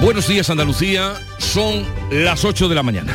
[0.00, 3.14] Buenos días Andalucía, son las 8 de la mañana.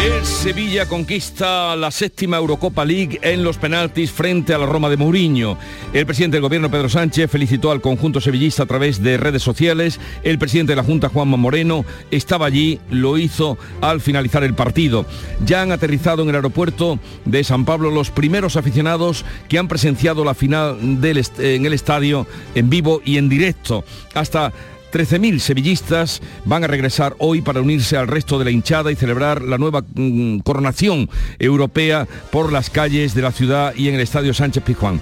[0.00, 4.96] El Sevilla conquista la séptima Eurocopa League en los penaltis frente a la Roma de
[4.96, 5.58] Mourinho.
[5.92, 9.98] El presidente del gobierno Pedro Sánchez felicitó al conjunto sevillista a través de redes sociales.
[10.22, 15.04] El presidente de la Junta Juanma Moreno estaba allí, lo hizo al finalizar el partido.
[15.44, 20.24] Ya han aterrizado en el aeropuerto de San Pablo los primeros aficionados que han presenciado
[20.24, 23.84] la final en el estadio en vivo y en directo.
[24.14, 24.52] Hasta
[24.92, 29.42] 13.000 sevillistas van a regresar hoy para unirse al resto de la hinchada y celebrar
[29.42, 34.32] la nueva mm, coronación europea por las calles de la ciudad y en el Estadio
[34.32, 35.00] Sánchez Pizjuán.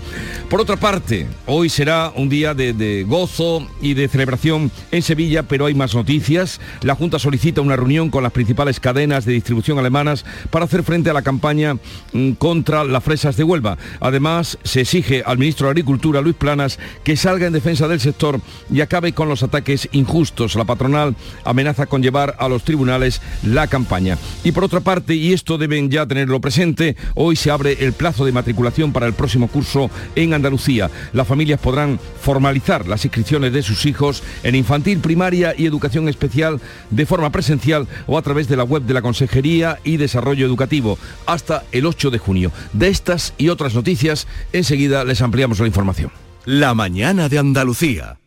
[0.51, 5.67] Por otra parte, hoy será un día de, gozo y de celebración en Sevilla, pero
[5.67, 6.61] hay más noticias.
[6.83, 11.11] La Junta solicita una reunión con las principales cadenas de distribución alemanas para hacer frente
[11.11, 11.77] a la campaña
[12.13, 13.79] mm, contra las fresas de Huelva.
[14.01, 18.41] Además, se exige al ministro de Agricultura, Luis Planas, que salga en defensa del sector
[18.73, 20.55] y acabe con los ataques injustos.
[20.55, 24.19] La patronal amenaza con llevar a los tribunales la campaña.
[24.45, 28.25] Y por otra parte, y esto deben ya tenerlo presente, hoy se abre el plazo
[28.25, 30.91] de matriculación para el próximo curso en Andalucía.
[31.13, 36.61] Las familias podrán formalizar las inscripciones de sus hijos en infantil, primaria y educación especial
[36.91, 40.99] de forma presencial o a través de la web de la Consejería y Desarrollo Educativo
[41.27, 42.53] hasta el 8 de junio.
[42.73, 46.11] De estas y otras noticias, enseguida les ampliamos la información.
[46.45, 48.19] La mañana de Andalucía.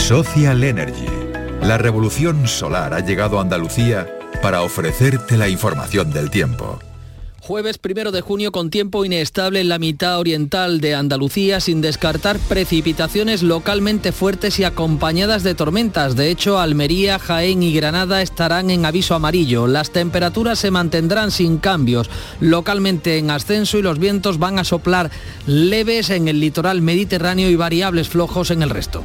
[0.00, 1.06] Social Energy.
[1.62, 4.08] La revolución solar ha llegado a Andalucía
[4.42, 6.80] para ofrecerte la información del tiempo.
[7.38, 12.38] Jueves primero de junio con tiempo inestable en la mitad oriental de Andalucía sin descartar
[12.38, 16.16] precipitaciones localmente fuertes y acompañadas de tormentas.
[16.16, 19.68] De hecho, Almería, Jaén y Granada estarán en aviso amarillo.
[19.68, 25.10] Las temperaturas se mantendrán sin cambios, localmente en ascenso y los vientos van a soplar
[25.46, 29.04] leves en el litoral mediterráneo y variables flojos en el resto.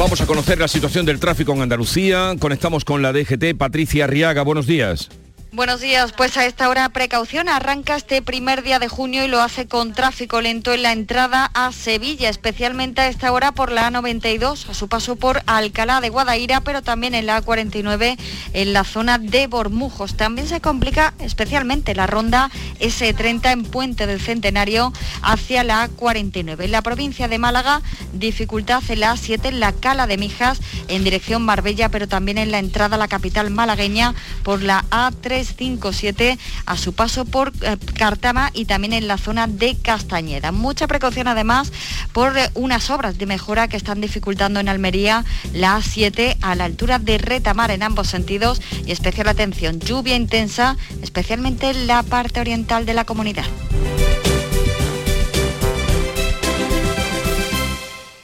[0.00, 2.34] Vamos a conocer la situación del tráfico en Andalucía.
[2.38, 3.54] Conectamos con la DGT.
[3.58, 5.10] Patricia Arriaga, buenos días.
[5.52, 9.42] Buenos días, pues a esta hora precaución, arranca este primer día de junio y lo
[9.42, 13.90] hace con tráfico lento en la entrada a Sevilla, especialmente a esta hora por la
[13.90, 18.16] A92, a su paso por Alcalá de Guadaira, pero también en la A49
[18.52, 20.16] en la zona de Bormujos.
[20.16, 26.62] También se complica especialmente la ronda S30 en Puente del Centenario hacia la A49.
[26.62, 27.82] En la provincia de Málaga,
[28.12, 32.52] dificultad en la A7 en la Cala de Mijas en dirección Marbella, pero también en
[32.52, 37.76] la entrada a la capital malagueña por la A3 57 a su paso por eh,
[37.94, 40.52] Cartama y también en la zona de Castañeda.
[40.52, 41.72] Mucha precaución además
[42.12, 46.64] por eh, unas obras de mejora que están dificultando en Almería la A7 a la
[46.64, 52.40] altura de Retamar en ambos sentidos y especial atención, lluvia intensa, especialmente en la parte
[52.40, 53.46] oriental de la comunidad.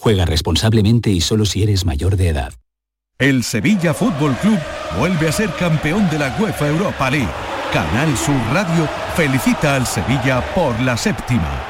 [0.00, 2.54] Juega responsablemente y solo si eres mayor de edad.
[3.18, 4.58] El Sevilla Fútbol Club
[4.98, 7.28] vuelve a ser campeón de la UEFA Europa League.
[7.70, 11.66] Canal Sur Radio felicita al Sevilla por la séptima.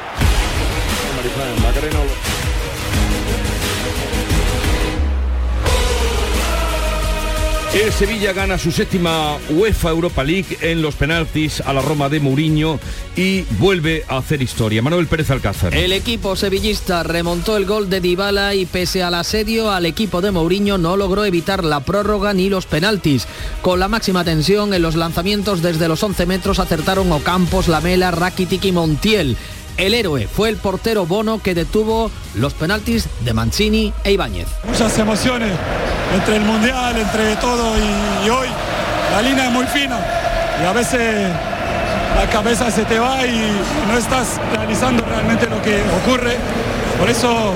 [7.73, 12.19] El Sevilla gana su séptima UEFA Europa League en los penaltis a la Roma de
[12.19, 12.81] Mourinho
[13.15, 14.83] y vuelve a hacer historia.
[14.83, 15.73] Manuel Pérez Alcázar.
[15.73, 20.33] El equipo sevillista remontó el gol de Dybala y pese al asedio al equipo de
[20.33, 23.29] Mourinho no logró evitar la prórroga ni los penaltis.
[23.63, 28.65] Con la máxima tensión en los lanzamientos desde los 11 metros acertaron Ocampos, Lamela, Rakitic
[28.65, 29.37] y Montiel.
[29.77, 34.49] El héroe fue el portero Bono que detuvo los penaltis de Mancini e Ibáñez.
[34.65, 35.53] Muchas emociones
[36.15, 38.49] entre el Mundial, entre todo y, hoy.
[39.13, 39.99] La línea es muy fina
[40.63, 41.29] y a veces
[42.17, 43.57] la cabeza se te va y
[43.89, 46.37] no estás realizando realmente lo que ocurre.
[46.99, 47.53] Por eso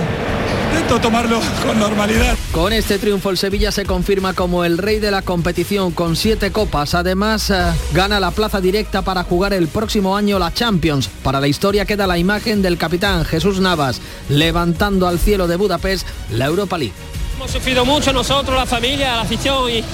[0.74, 2.36] intento tomarlo con normalidad.
[2.50, 6.50] Con este triunfo el Sevilla se confirma como el rey de la competición con siete
[6.50, 6.94] copas.
[6.94, 7.54] Además eh,
[7.92, 11.08] gana la plaza directa para jugar el próximo año la Champions.
[11.22, 16.08] Para la historia queda la imagen del capitán Jesús Navas levantando al cielo de Budapest
[16.32, 16.94] la Europa League.
[17.36, 19.84] Hemos sufrido mucho nosotros, la familia, la afición y,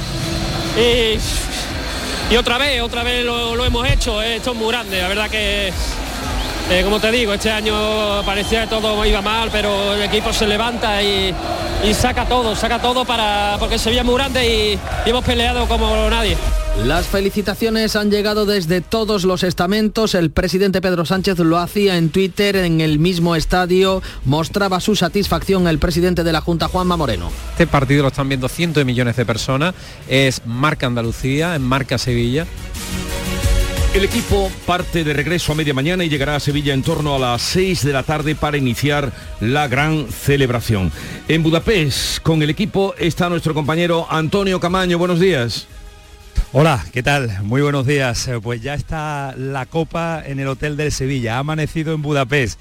[2.31, 4.23] y, otra vez, otra vez lo, hemos hecho.
[4.23, 5.73] Esto es muy grande, la verdad que
[6.71, 10.47] eh, como te digo, este año parecía que todo iba mal, pero el equipo se
[10.47, 11.35] levanta y,
[11.93, 16.09] saca todo, saca todo para porque se veía muy grande y, y hemos peleado como
[16.09, 16.37] nadie.
[16.85, 20.15] Las felicitaciones han llegado desde todos los estamentos.
[20.15, 24.03] El presidente Pedro Sánchez lo hacía en Twitter, en el mismo estadio.
[24.25, 27.31] Mostraba su satisfacción el presidente de la Junta, Juanma Moreno.
[27.53, 29.75] Este partido lo están viendo cientos de millones de personas.
[30.09, 32.47] Es marca Andalucía, es marca Sevilla.
[33.93, 37.19] El equipo parte de regreso a media mañana y llegará a Sevilla en torno a
[37.19, 40.93] las 6 de la tarde para iniciar la gran celebración.
[41.27, 44.97] En Budapest, con el equipo, está nuestro compañero Antonio Camaño.
[44.97, 45.67] Buenos días.
[46.53, 47.43] Hola, ¿qué tal?
[47.43, 48.31] Muy buenos días.
[48.45, 51.37] Pues ya está la copa en el Hotel del Sevilla.
[51.37, 52.61] Ha amanecido en Budapest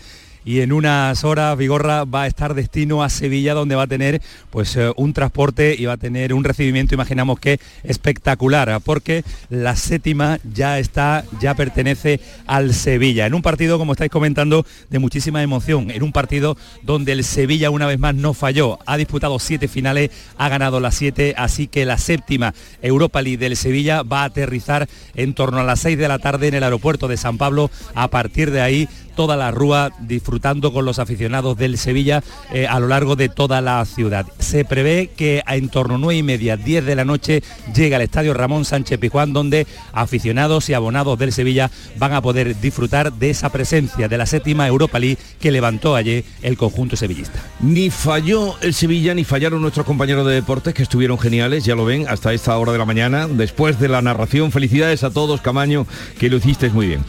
[0.50, 4.20] y en unas horas Vigorra va a estar destino a Sevilla donde va a tener
[4.50, 9.76] pues eh, un transporte y va a tener un recibimiento imaginamos que espectacular porque la
[9.76, 13.28] séptima ya está ya pertenece al Sevilla.
[13.28, 17.70] En un partido como estáis comentando de muchísima emoción en un partido donde el Sevilla
[17.70, 21.86] una vez más no falló ha disputado siete finales ha ganado las siete así que
[21.86, 26.08] la séptima Europa League del Sevilla va a aterrizar en torno a las seis de
[26.08, 27.70] la tarde en el aeropuerto de San Pablo.
[27.94, 32.24] A partir de ahí toda la rúa disfrutando con los aficionados del Sevilla
[32.54, 34.26] eh, a lo largo de toda la ciudad.
[34.40, 37.44] Se prevé que en torno a 9 y media, 10 de la noche,
[37.76, 42.62] llega al estadio Ramón Sánchez Pijuán, donde aficionados y abonados del Sevilla van a poder
[42.62, 47.44] disfrutar de esa presencia de la séptima Europa League que levantó ayer el conjunto sevillista.
[47.60, 51.84] Ni falló el Sevilla ni fallaron nuestros compañeros de deportes que estuvieron geniales, ya lo
[51.84, 54.54] ven, hasta esta hora de la mañana, después de la narración.
[54.54, 55.86] Felicidades a todos, Camaño,
[56.18, 57.04] que lo hicisteis muy bien.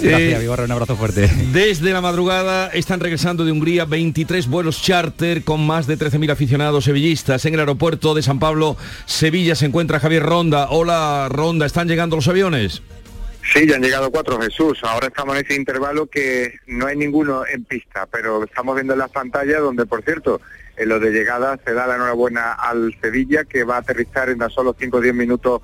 [0.00, 1.31] Gracias, eh, un abrazo fuerte.
[1.52, 6.84] Desde la madrugada están regresando de Hungría 23 vuelos charter con más de 13.000 aficionados
[6.84, 7.44] sevillistas.
[7.44, 10.68] En el aeropuerto de San Pablo, Sevilla, se encuentra Javier Ronda.
[10.70, 12.82] Hola, Ronda, ¿están llegando los aviones?
[13.52, 14.78] Sí, ya han llegado cuatro, Jesús.
[14.82, 19.00] Ahora estamos en ese intervalo que no hay ninguno en pista, pero estamos viendo en
[19.00, 20.40] las pantallas donde, por cierto,
[20.76, 24.38] en lo de llegada se da la enhorabuena al Sevilla, que va a aterrizar en
[24.38, 25.60] tan solo 5 o 10 minutos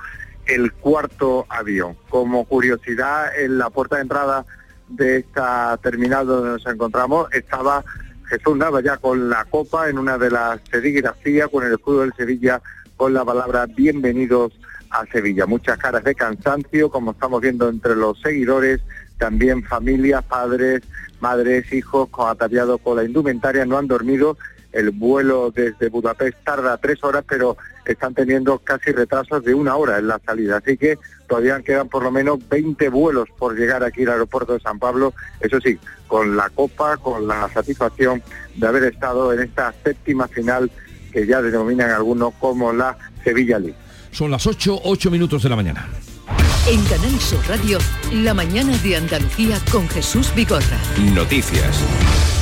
[0.47, 1.97] el cuarto avión.
[2.09, 4.45] Como curiosidad, en la puerta de entrada
[4.89, 7.85] de esta terminal donde nos encontramos estaba
[8.29, 12.13] Jesús Nava ya con la copa en una de las serigrafías con el escudo del
[12.15, 12.61] Sevilla
[12.97, 14.53] con la palabra bienvenidos
[14.91, 15.47] a Sevilla.
[15.47, 18.81] Muchas caras de cansancio, como estamos viendo entre los seguidores,
[19.19, 20.83] también familias, padres,
[21.21, 24.37] madres, hijos, ataviados con la indumentaria, no han dormido
[24.73, 27.57] el vuelo desde Budapest tarda tres horas, pero
[27.93, 30.59] están teniendo casi retrasos de una hora en la salida.
[30.59, 34.61] Así que todavía quedan por lo menos 20 vuelos por llegar aquí al aeropuerto de
[34.61, 35.15] San Pablo.
[35.41, 38.23] Eso sí, con la copa, con la satisfacción
[38.57, 40.71] de haber estado en esta séptima final
[41.13, 43.77] que ya denominan algunos como la Sevilla League.
[44.11, 45.89] Son las 8, 8 minutos de la mañana.
[46.67, 47.79] En Canal Sur Radio,
[48.13, 50.79] la mañana de Andalucía con Jesús Bigorra.
[51.15, 52.38] Noticias.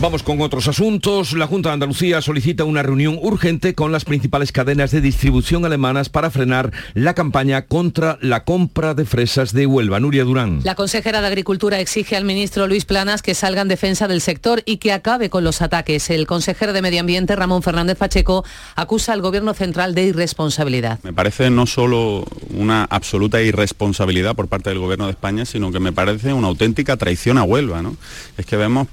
[0.00, 1.32] Vamos con otros asuntos.
[1.32, 6.08] La Junta de Andalucía solicita una reunión urgente con las principales cadenas de distribución alemanas
[6.08, 9.98] para frenar la campaña contra la compra de fresas de Huelva.
[9.98, 10.60] Nuria Durán.
[10.62, 14.62] La consejera de Agricultura exige al ministro Luis Planas que salga en defensa del sector
[14.64, 16.10] y que acabe con los ataques.
[16.10, 18.44] El consejero de Medio Ambiente, Ramón Fernández Pacheco,
[18.76, 21.00] acusa al gobierno central de irresponsabilidad.
[21.02, 22.24] Me parece no solo
[22.54, 26.96] una absoluta irresponsabilidad por parte del gobierno de España, sino que me parece una auténtica
[26.96, 27.82] traición a Huelva.
[27.82, 27.96] ¿no?
[28.36, 28.86] Es que vemos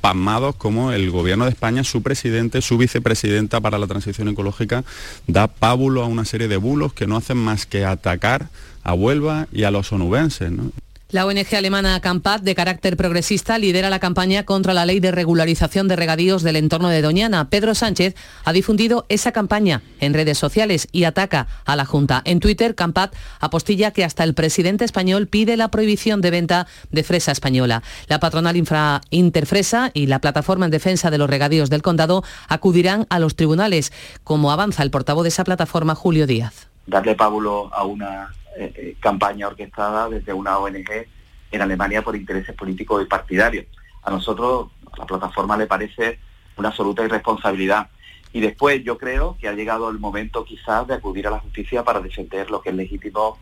[0.00, 4.84] pasmados como el gobierno de España, su presidente, su vicepresidenta para la transición ecológica,
[5.26, 8.48] da pábulo a una serie de bulos que no hacen más que atacar
[8.82, 10.52] a Huelva y a los onubenses.
[11.08, 15.86] La ONG alemana Campat, de carácter progresista, lidera la campaña contra la ley de regularización
[15.86, 17.48] de regadíos del entorno de Doñana.
[17.48, 22.22] Pedro Sánchez ha difundido esa campaña en redes sociales y ataca a la Junta.
[22.24, 27.04] En Twitter, Campat apostilla que hasta el presidente español pide la prohibición de venta de
[27.04, 27.84] fresa española.
[28.08, 33.06] La patronal Infra Interfresa y la plataforma en defensa de los regadíos del condado acudirán
[33.10, 33.92] a los tribunales,
[34.24, 36.66] como avanza el portavoz de esa plataforma, Julio Díaz.
[36.88, 41.06] Darle pábulo a una eh, eh, campaña orquestada desde una ONG
[41.50, 43.66] en Alemania por intereses políticos y partidarios.
[44.02, 46.18] A nosotros, a la plataforma, le parece
[46.56, 47.88] una absoluta irresponsabilidad.
[48.32, 51.84] Y después yo creo que ha llegado el momento quizás de acudir a la justicia
[51.84, 53.38] para defender lo que es legítimo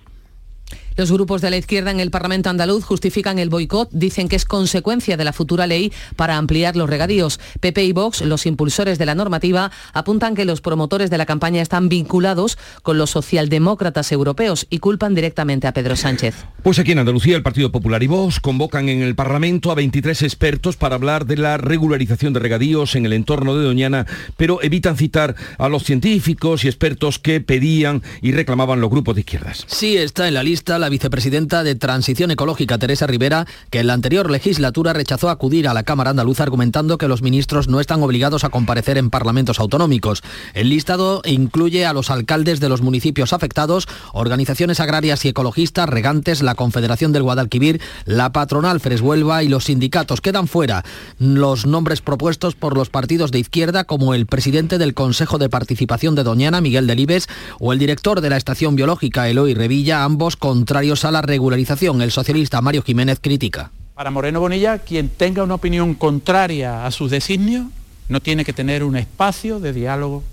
[0.96, 4.44] Los grupos de la izquierda en el Parlamento andaluz justifican el boicot, dicen que es
[4.44, 7.40] consecuencia de la futura ley para ampliar los regadíos.
[7.58, 11.62] PP y Vox, los impulsores de la normativa, apuntan que los promotores de la campaña
[11.62, 16.36] están vinculados con los socialdemócratas europeos y culpan directamente a Pedro Sánchez.
[16.62, 20.22] Pues aquí en Andalucía el Partido Popular y Vox convocan en el Parlamento a 23
[20.22, 24.96] expertos para hablar de la regularización de regadíos en el entorno de Doñana, pero evitan
[24.96, 29.64] citar a los científicos y expertos que pedían y reclamaban los grupos de izquierdas.
[29.66, 33.94] Sí está en la lista la vicepresidenta de Transición Ecológica, Teresa Rivera, que en la
[33.94, 38.44] anterior legislatura rechazó acudir a la Cámara Andaluza argumentando que los ministros no están obligados
[38.44, 40.22] a comparecer en parlamentos autonómicos.
[40.54, 46.42] El listado incluye a los alcaldes de los municipios afectados, organizaciones agrarias y ecologistas, regantes,
[46.42, 50.20] la Confederación del Guadalquivir, la patronal Freshuelva y los sindicatos.
[50.20, 50.84] Quedan fuera
[51.18, 56.14] los nombres propuestos por los partidos de izquierda como el presidente del Consejo de Participación
[56.14, 57.28] de Doñana, Miguel Delibes,
[57.60, 62.02] o el director de la Estación Biológica, Eloy Revilla, ambos contra a la regularización.
[62.02, 63.70] El socialista Mario Jiménez critica.
[63.94, 67.66] Para Moreno Bonilla, quien tenga una opinión contraria a sus designios
[68.08, 70.24] no tiene que tener un espacio de diálogo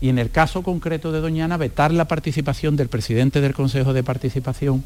[0.00, 4.02] y en el caso concreto de Doñana vetar la participación del presidente del Consejo de
[4.02, 4.82] Participación,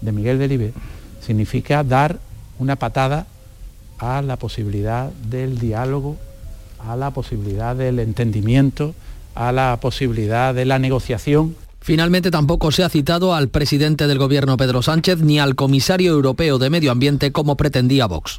[0.00, 0.72] de Miguel Delibes,
[1.24, 2.18] significa dar
[2.58, 3.26] una patada
[3.98, 6.16] a la posibilidad del diálogo,
[6.84, 8.94] a la posibilidad del entendimiento,
[9.36, 11.54] a la posibilidad de la negociación.
[11.82, 16.58] Finalmente tampoco se ha citado al presidente del gobierno Pedro Sánchez ni al comisario europeo
[16.58, 18.38] de Medio Ambiente como pretendía Vox.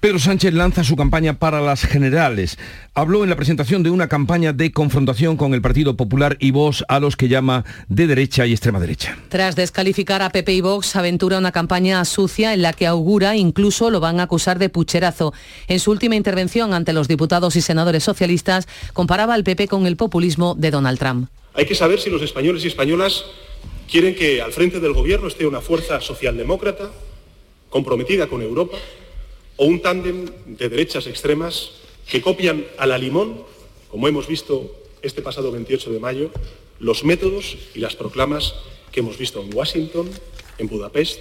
[0.00, 2.58] Pedro Sánchez lanza su campaña para las generales.
[2.94, 6.84] Habló en la presentación de una campaña de confrontación con el Partido Popular y Vox
[6.88, 9.16] a los que llama de derecha y extrema derecha.
[9.28, 13.90] Tras descalificar a PP y Vox, aventura una campaña sucia en la que augura incluso
[13.90, 15.32] lo van a acusar de pucherazo.
[15.68, 19.96] En su última intervención ante los diputados y senadores socialistas, comparaba al PP con el
[19.96, 21.28] populismo de Donald Trump.
[21.54, 23.24] Hay que saber si los españoles y españolas
[23.90, 26.90] quieren que al frente del gobierno esté una fuerza socialdemócrata
[27.68, 28.78] comprometida con Europa
[29.56, 31.72] o un tándem de derechas extremas
[32.08, 33.44] que copian a la limón,
[33.90, 36.30] como hemos visto este pasado 28 de mayo,
[36.78, 38.54] los métodos y las proclamas
[38.90, 40.10] que hemos visto en Washington,
[40.58, 41.20] en Budapest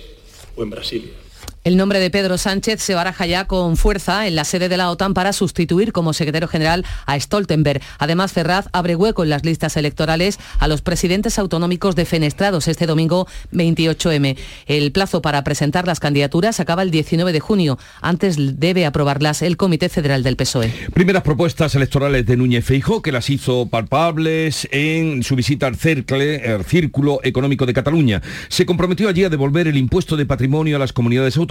[0.56, 1.14] o en Brasilia.
[1.64, 4.90] El nombre de Pedro Sánchez se baraja ya con fuerza en la sede de la
[4.90, 7.84] OTAN para sustituir como secretario general a Stoltenberg.
[8.00, 13.28] Además, Ferraz abre hueco en las listas electorales a los presidentes autonómicos defenestrados este domingo
[13.54, 14.38] 28M.
[14.66, 17.78] El plazo para presentar las candidaturas acaba el 19 de junio.
[18.02, 20.74] Antes debe aprobarlas el Comité Federal del PSOE.
[20.96, 26.38] Primeras propuestas electorales de Núñez Feijó, que las hizo palpables en su visita al Cercle,
[26.38, 28.24] el Círculo Económico de Cataluña.
[28.48, 31.51] Se comprometió allí a devolver el impuesto de patrimonio a las comunidades autónomas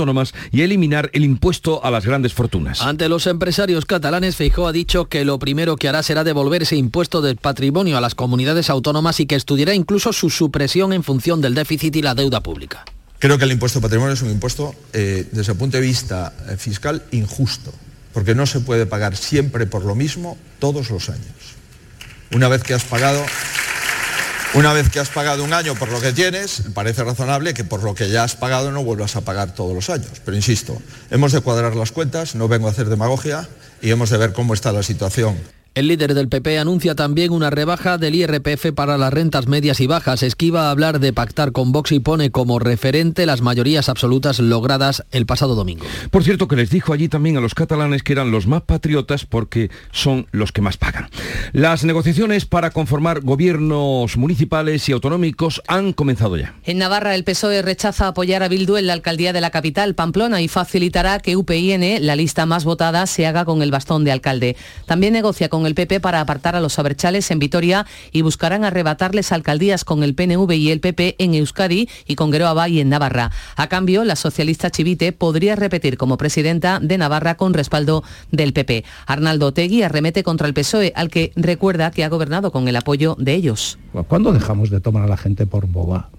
[0.51, 2.81] y eliminar el impuesto a las grandes fortunas.
[2.83, 6.77] Ante los empresarios catalanes, Feijó ha dicho que lo primero que hará será devolver ese
[6.77, 11.41] impuesto del patrimonio a las comunidades autónomas y que estudiará incluso su supresión en función
[11.41, 12.85] del déficit y la deuda pública.
[13.19, 16.33] Creo que el impuesto de patrimonio es un impuesto, eh, desde el punto de vista
[16.49, 17.73] eh, fiscal, injusto,
[18.15, 21.27] porque no se puede pagar siempre por lo mismo todos los años.
[22.33, 23.23] Una vez que has pagado
[24.55, 27.83] una vez que has pagado un año por lo que tienes, parece razonable que por
[27.83, 30.11] lo que ya has pagado no vuelvas a pagar todos los años.
[30.25, 30.81] Pero insisto,
[31.11, 33.49] hemos de cuadrar las cuentas, no vengo a hacer demagogia
[33.81, 35.37] y hemos de ver cómo está la situación.
[35.73, 39.87] El líder del PP anuncia también una rebaja del IRPF para las rentas medias y
[39.87, 40.25] bajas.
[40.25, 45.05] Esquiva a hablar de pactar con Vox y pone como referente las mayorías absolutas logradas
[45.13, 45.87] el pasado domingo.
[46.11, 49.27] Por cierto, que les dijo allí también a los catalanes que eran los más patriotas
[49.27, 51.09] porque son los que más pagan.
[51.53, 56.53] Las negociaciones para conformar gobiernos municipales y autonómicos han comenzado ya.
[56.65, 60.43] En Navarra el PSOE rechaza apoyar a Bildu en la alcaldía de la capital, Pamplona,
[60.43, 64.57] y facilitará que UPIN, la lista más votada, se haga con el bastón de alcalde.
[64.87, 69.33] También negocia con el PP para apartar a los aberchales en Vitoria y buscarán arrebatarles
[69.33, 73.31] alcaldías con el PNV y el PP en Euskadi y con Geroa y en Navarra.
[73.57, 78.85] A cambio, la socialista Chivite podría repetir como presidenta de Navarra con respaldo del PP.
[79.07, 83.17] Arnaldo Tegui arremete contra el PSOE, al que recuerda que ha gobernado con el apoyo
[83.19, 83.79] de ellos.
[84.09, 86.11] ¿Cuándo dejamos de tomar a la gente por boba?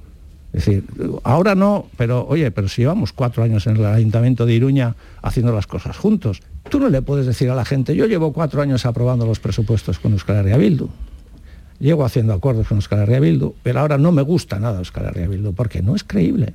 [0.54, 0.84] Es decir,
[1.24, 5.54] ahora no, pero oye, pero si llevamos cuatro años en el Ayuntamiento de Iruña haciendo
[5.54, 8.86] las cosas juntos, tú no le puedes decir a la gente, yo llevo cuatro años
[8.86, 10.90] aprobando los presupuestos con Euskal Herria Bildu,
[11.80, 15.28] llego haciendo acuerdos con Euskal Herria Bildu, pero ahora no me gusta nada Euskal Herria
[15.30, 16.54] Bildu, porque no es creíble.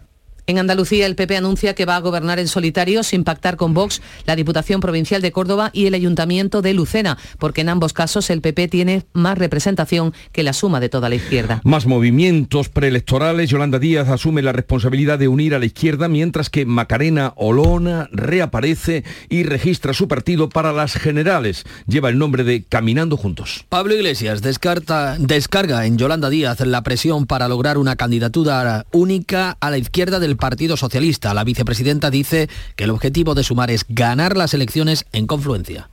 [0.49, 4.01] En Andalucía, el PP anuncia que va a gobernar en solitario sin pactar con Vox
[4.27, 8.41] la Diputación Provincial de Córdoba y el Ayuntamiento de Lucena, porque en ambos casos el
[8.41, 11.61] PP tiene más representación que la suma de toda la izquierda.
[11.65, 13.51] Más movimientos preelectorales.
[13.51, 19.03] Yolanda Díaz asume la responsabilidad de unir a la izquierda, mientras que Macarena Olona reaparece
[19.29, 21.65] y registra su partido para las generales.
[21.89, 23.65] Lleva el nombre de Caminando Juntos.
[23.69, 29.71] Pablo Iglesias descarta, descarga en Yolanda Díaz la presión para lograr una candidatura única a
[29.71, 31.35] la izquierda del Partido Socialista.
[31.35, 35.89] La vicepresidenta dice que el objetivo de sumar es ganar las elecciones en confluencia.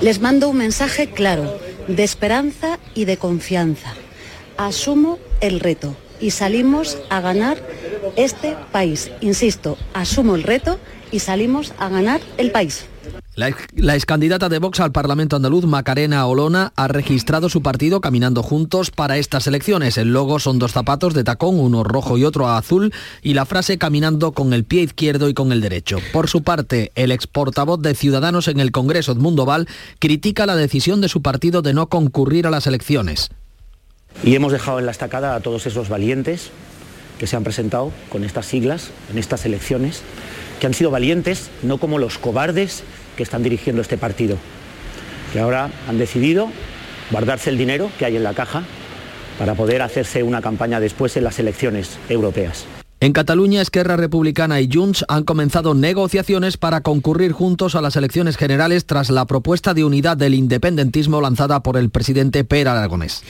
[0.00, 3.94] Les mando un mensaje claro, de esperanza y de confianza.
[4.56, 7.58] Asumo el reto y salimos a ganar
[8.16, 9.10] este país.
[9.20, 10.78] Insisto, asumo el reto
[11.10, 12.84] y salimos a ganar el país.
[13.38, 18.00] La, la ex candidata de Vox al Parlamento andaluz, Macarena Olona, ha registrado su partido
[18.00, 19.96] Caminando Juntos para estas elecciones.
[19.96, 22.92] El logo son dos zapatos de tacón, uno rojo y otro azul,
[23.22, 25.98] y la frase Caminando con el pie izquierdo y con el derecho.
[26.12, 29.68] Por su parte, el ex portavoz de Ciudadanos en el Congreso, Edmundo Val,
[30.00, 33.30] critica la decisión de su partido de no concurrir a las elecciones.
[34.24, 36.50] Y hemos dejado en la estacada a todos esos valientes
[37.20, 40.02] que se han presentado con estas siglas en estas elecciones,
[40.58, 42.82] que han sido valientes, no como los cobardes
[43.18, 44.38] que están dirigiendo este partido,
[45.32, 46.50] que ahora han decidido
[47.10, 48.62] guardarse el dinero que hay en la caja
[49.40, 52.64] para poder hacerse una campaña después en las elecciones europeas.
[53.00, 58.36] En Cataluña, Esquerra Republicana y Junts han comenzado negociaciones para concurrir juntos a las elecciones
[58.36, 63.24] generales tras la propuesta de unidad del independentismo lanzada por el presidente Per Aragonés.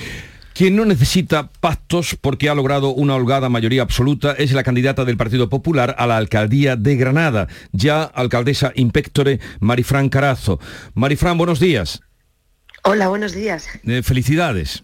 [0.59, 5.17] Quien no necesita pactos porque ha logrado una holgada mayoría absoluta es la candidata del
[5.17, 10.59] Partido Popular a la alcaldía de Granada, ya alcaldesa impectore Marifran Carazo.
[10.95, 12.01] Marifran, buenos días.
[12.83, 13.69] Hola, buenos días.
[13.85, 14.83] Eh, felicidades.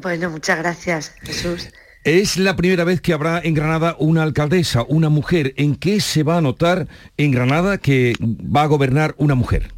[0.00, 1.68] Bueno, muchas gracias, Jesús.
[2.02, 5.54] Es la primera vez que habrá en Granada una alcaldesa, una mujer.
[5.58, 9.72] ¿En qué se va a notar en Granada que va a gobernar una mujer?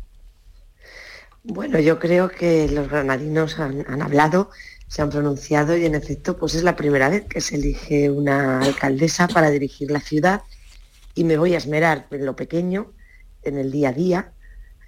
[1.42, 4.48] Bueno, yo creo que los granadinos han, han hablado
[4.94, 8.60] se han pronunciado y en efecto pues es la primera vez que se elige una
[8.60, 10.42] alcaldesa para dirigir la ciudad
[11.16, 12.92] y me voy a esmerar en lo pequeño,
[13.42, 14.32] en el día a día.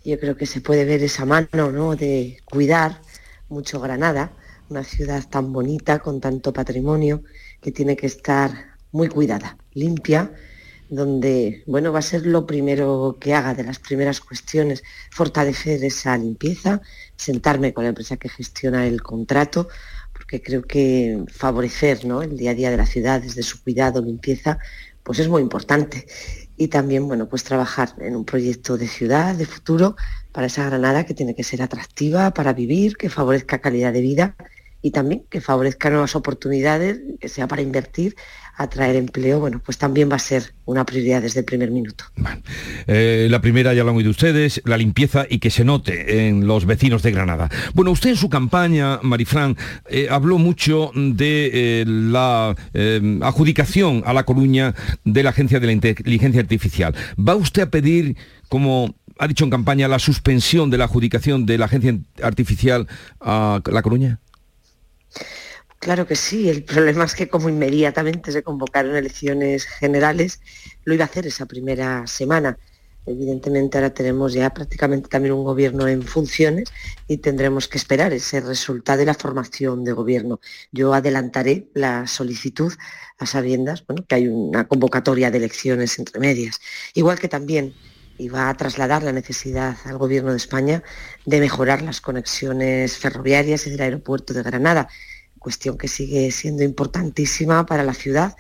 [0.05, 1.97] Yo creo que se puede ver esa mano ¿no?
[1.97, 3.01] de cuidar
[3.49, 4.31] mucho Granada,
[4.69, 7.25] una ciudad tan bonita, con tanto patrimonio,
[7.61, 10.31] que tiene que estar muy cuidada, limpia,
[10.89, 16.17] donde bueno va a ser lo primero que haga de las primeras cuestiones, fortalecer esa
[16.17, 16.81] limpieza,
[17.17, 19.69] sentarme con la empresa que gestiona el contrato,
[20.13, 22.23] porque creo que favorecer ¿no?
[22.23, 24.59] el día a día de la ciudad desde su cuidado, limpieza,
[25.03, 26.07] pues es muy importante.
[26.57, 29.95] Y también, bueno, pues trabajar en un proyecto de ciudad, de futuro,
[30.33, 34.37] para esa Granada que tiene que ser atractiva para vivir, que favorezca calidad de vida
[34.83, 38.17] y también que favorezca nuevas oportunidades, que sea para invertir
[38.57, 42.05] atraer empleo, bueno, pues también va a ser una prioridad desde el primer minuto.
[42.87, 46.47] Eh, la primera ya lo han oído ustedes, la limpieza y que se note en
[46.47, 47.51] los vecinos de Granada.
[47.75, 49.57] Bueno, usted en su campaña, Marifran,
[49.91, 52.57] eh, habló mucho de eh, la
[53.23, 56.95] adjudicación a La Coruña de la Agencia de la Inteligencia Artificial.
[57.17, 58.17] ¿Va usted a pedir,
[58.49, 62.89] como ha dicho en campaña, la suspensión de la adjudicación de la Agencia Artificial
[63.21, 64.19] a La Coruña?
[65.87, 70.41] Claro que sí, el problema es que como inmediatamente se convocaron elecciones generales,
[70.83, 72.59] lo iba a hacer esa primera semana.
[73.07, 76.73] Evidentemente ahora tenemos ya prácticamente también un gobierno en funciones
[77.07, 80.41] y tendremos que esperar ese resultado de la formación de gobierno.
[80.73, 82.73] Yo adelantaré la solicitud
[83.19, 86.61] a sabiendas bueno, que hay una convocatoria de elecciones entre medias.
[86.95, 87.75] Igual que también
[88.19, 90.83] iba a trasladar la necesidad al gobierno de España
[91.27, 94.89] de mejorar las conexiones ferroviarias y del aeropuerto de Granada
[95.47, 98.35] cuestión que sigue siendo importantísima para la ciudad,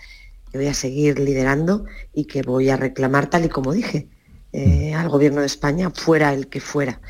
[0.50, 4.08] que voy a seguir liderando y que voy a reclamar, tal y como dije,
[4.52, 7.00] eh, al Gobierno de España, fuera el que fuera.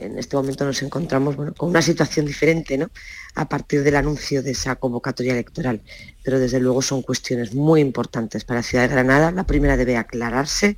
[0.00, 2.90] En este momento nos encontramos con una situación diferente ¿no?
[3.36, 5.80] a partir del anuncio de esa convocatoria electoral,
[6.24, 9.30] pero desde luego son cuestiones muy importantes para la ciudad de Granada.
[9.30, 10.76] La primera debe aclararse,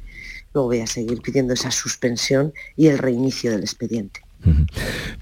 [0.52, 4.20] luego voy a seguir pidiendo esa suspensión y el reinicio del expediente.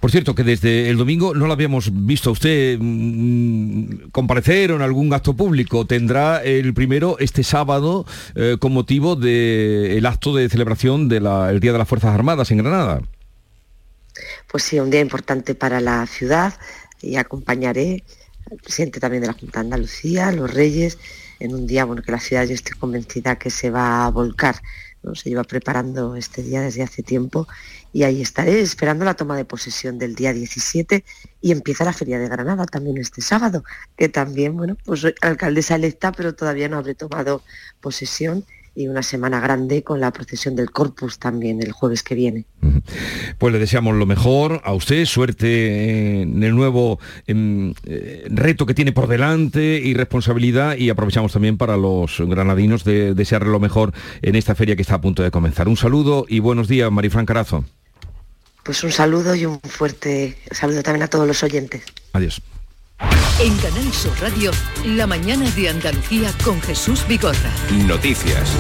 [0.01, 4.83] Por cierto, que desde el domingo no lo habíamos visto a usted mm, comparecer en
[4.83, 5.87] algún acto público.
[5.87, 11.25] Tendrá el primero este sábado eh, con motivo del acto de celebración del
[11.61, 13.03] Día de las Fuerzas Armadas en Granada.
[14.51, 16.55] Pues sí, un día importante para la ciudad
[17.03, 18.03] y acompañaré
[18.51, 20.99] al presidente también de la Junta de Andalucía, los Reyes,
[21.39, 24.57] en un día bueno, que la ciudad yo estoy convencida que se va a volcar
[25.15, 27.49] se lleva preparando este día desde hace tiempo
[27.93, 31.05] y ahí estaré esperando la toma de posesión del día 17
[31.41, 33.65] y empieza la Feria de Granada también este sábado,
[33.97, 37.43] que también, bueno, pues alcaldesa electa, pero todavía no habré tomado
[37.81, 42.47] posesión y una semana grande con la procesión del Corpus también el jueves que viene.
[43.39, 48.75] Pues le deseamos lo mejor a usted, suerte en el nuevo em, eh, reto que
[48.75, 53.93] tiene por delante y responsabilidad y aprovechamos también para los granadinos de desearle lo mejor
[54.23, 55.69] en esta feria que está a punto de comenzar.
[55.69, 57.65] Un saludo y buenos días, Marifran Carazo.
[58.63, 61.83] Pues un saludo y un fuerte saludo también a todos los oyentes.
[62.13, 62.43] Adiós.
[63.41, 64.51] En Canal Sur Radio,
[64.85, 67.51] la mañana de Andalucía con Jesús Bigorra.
[67.87, 68.51] Noticias.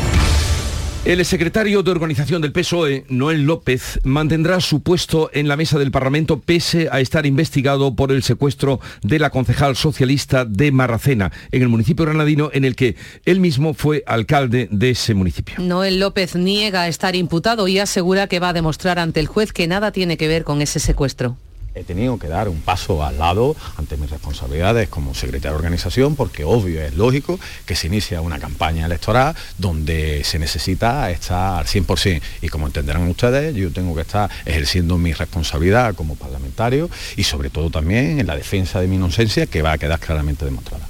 [1.06, 5.90] El secretario de organización del PSOE, Noel López, mantendrá su puesto en la mesa del
[5.90, 11.62] Parlamento pese a estar investigado por el secuestro de la concejal socialista de Marracena, en
[11.62, 15.54] el municipio granadino en el que él mismo fue alcalde de ese municipio.
[15.58, 19.66] Noel López niega estar imputado y asegura que va a demostrar ante el juez que
[19.66, 21.38] nada tiene que ver con ese secuestro
[21.74, 26.16] he tenido que dar un paso al lado ante mis responsabilidades como secretario de organización,
[26.16, 32.20] porque obvio es lógico que se inicia una campaña electoral donde se necesita estar 100%.
[32.42, 37.50] Y como entenderán ustedes, yo tengo que estar ejerciendo mi responsabilidad como parlamentario y sobre
[37.50, 40.89] todo también en la defensa de mi inocencia que va a quedar claramente demostrada.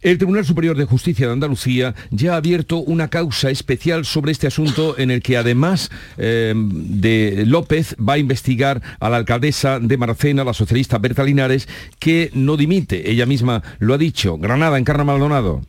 [0.00, 4.46] El Tribunal Superior de Justicia de Andalucía ya ha abierto una causa especial sobre este
[4.46, 9.96] asunto en el que además eh, de López va a investigar a la alcaldesa de
[9.96, 11.66] Maracena, la socialista Berta Linares,
[11.98, 14.38] que no dimite, ella misma lo ha dicho.
[14.38, 15.62] Granada, Encarna Maldonado.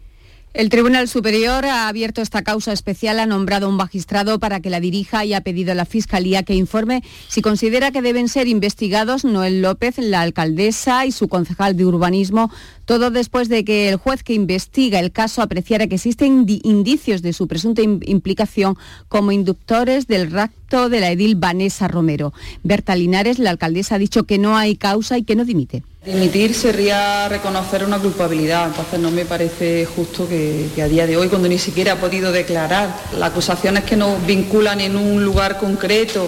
[0.52, 4.80] El Tribunal Superior ha abierto esta causa especial, ha nombrado un magistrado para que la
[4.80, 9.26] dirija y ha pedido a la Fiscalía que informe si considera que deben ser investigados
[9.26, 12.52] Noel López, la alcaldesa y su concejal de urbanismo
[12.90, 17.34] todo después de que el juez que investiga el caso apreciara que existen indicios de
[17.34, 22.34] su presunta implicación como inductores del rapto de la edil Vanessa Romero.
[22.64, 25.84] Berta Linares, la alcaldesa, ha dicho que no hay causa y que no dimite.
[26.04, 31.16] Dimitir sería reconocer una culpabilidad, entonces no me parece justo que, que, a día de
[31.16, 35.60] hoy, cuando ni siquiera ha podido declarar, las acusaciones que nos vinculan en un lugar
[35.60, 36.28] concreto,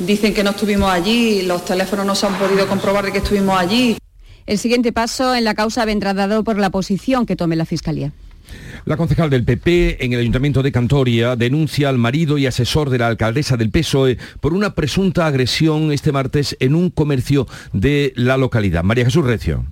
[0.00, 3.56] dicen que no estuvimos allí, los teléfonos no se han podido comprobar de que estuvimos
[3.56, 3.96] allí.
[4.50, 8.10] El siguiente paso en la causa vendrá dado por la posición que tome la Fiscalía.
[8.84, 12.98] La concejal del PP en el Ayuntamiento de Cantoria denuncia al marido y asesor de
[12.98, 18.36] la alcaldesa del PSOE por una presunta agresión este martes en un comercio de la
[18.36, 18.82] localidad.
[18.82, 19.66] María Jesús Recio.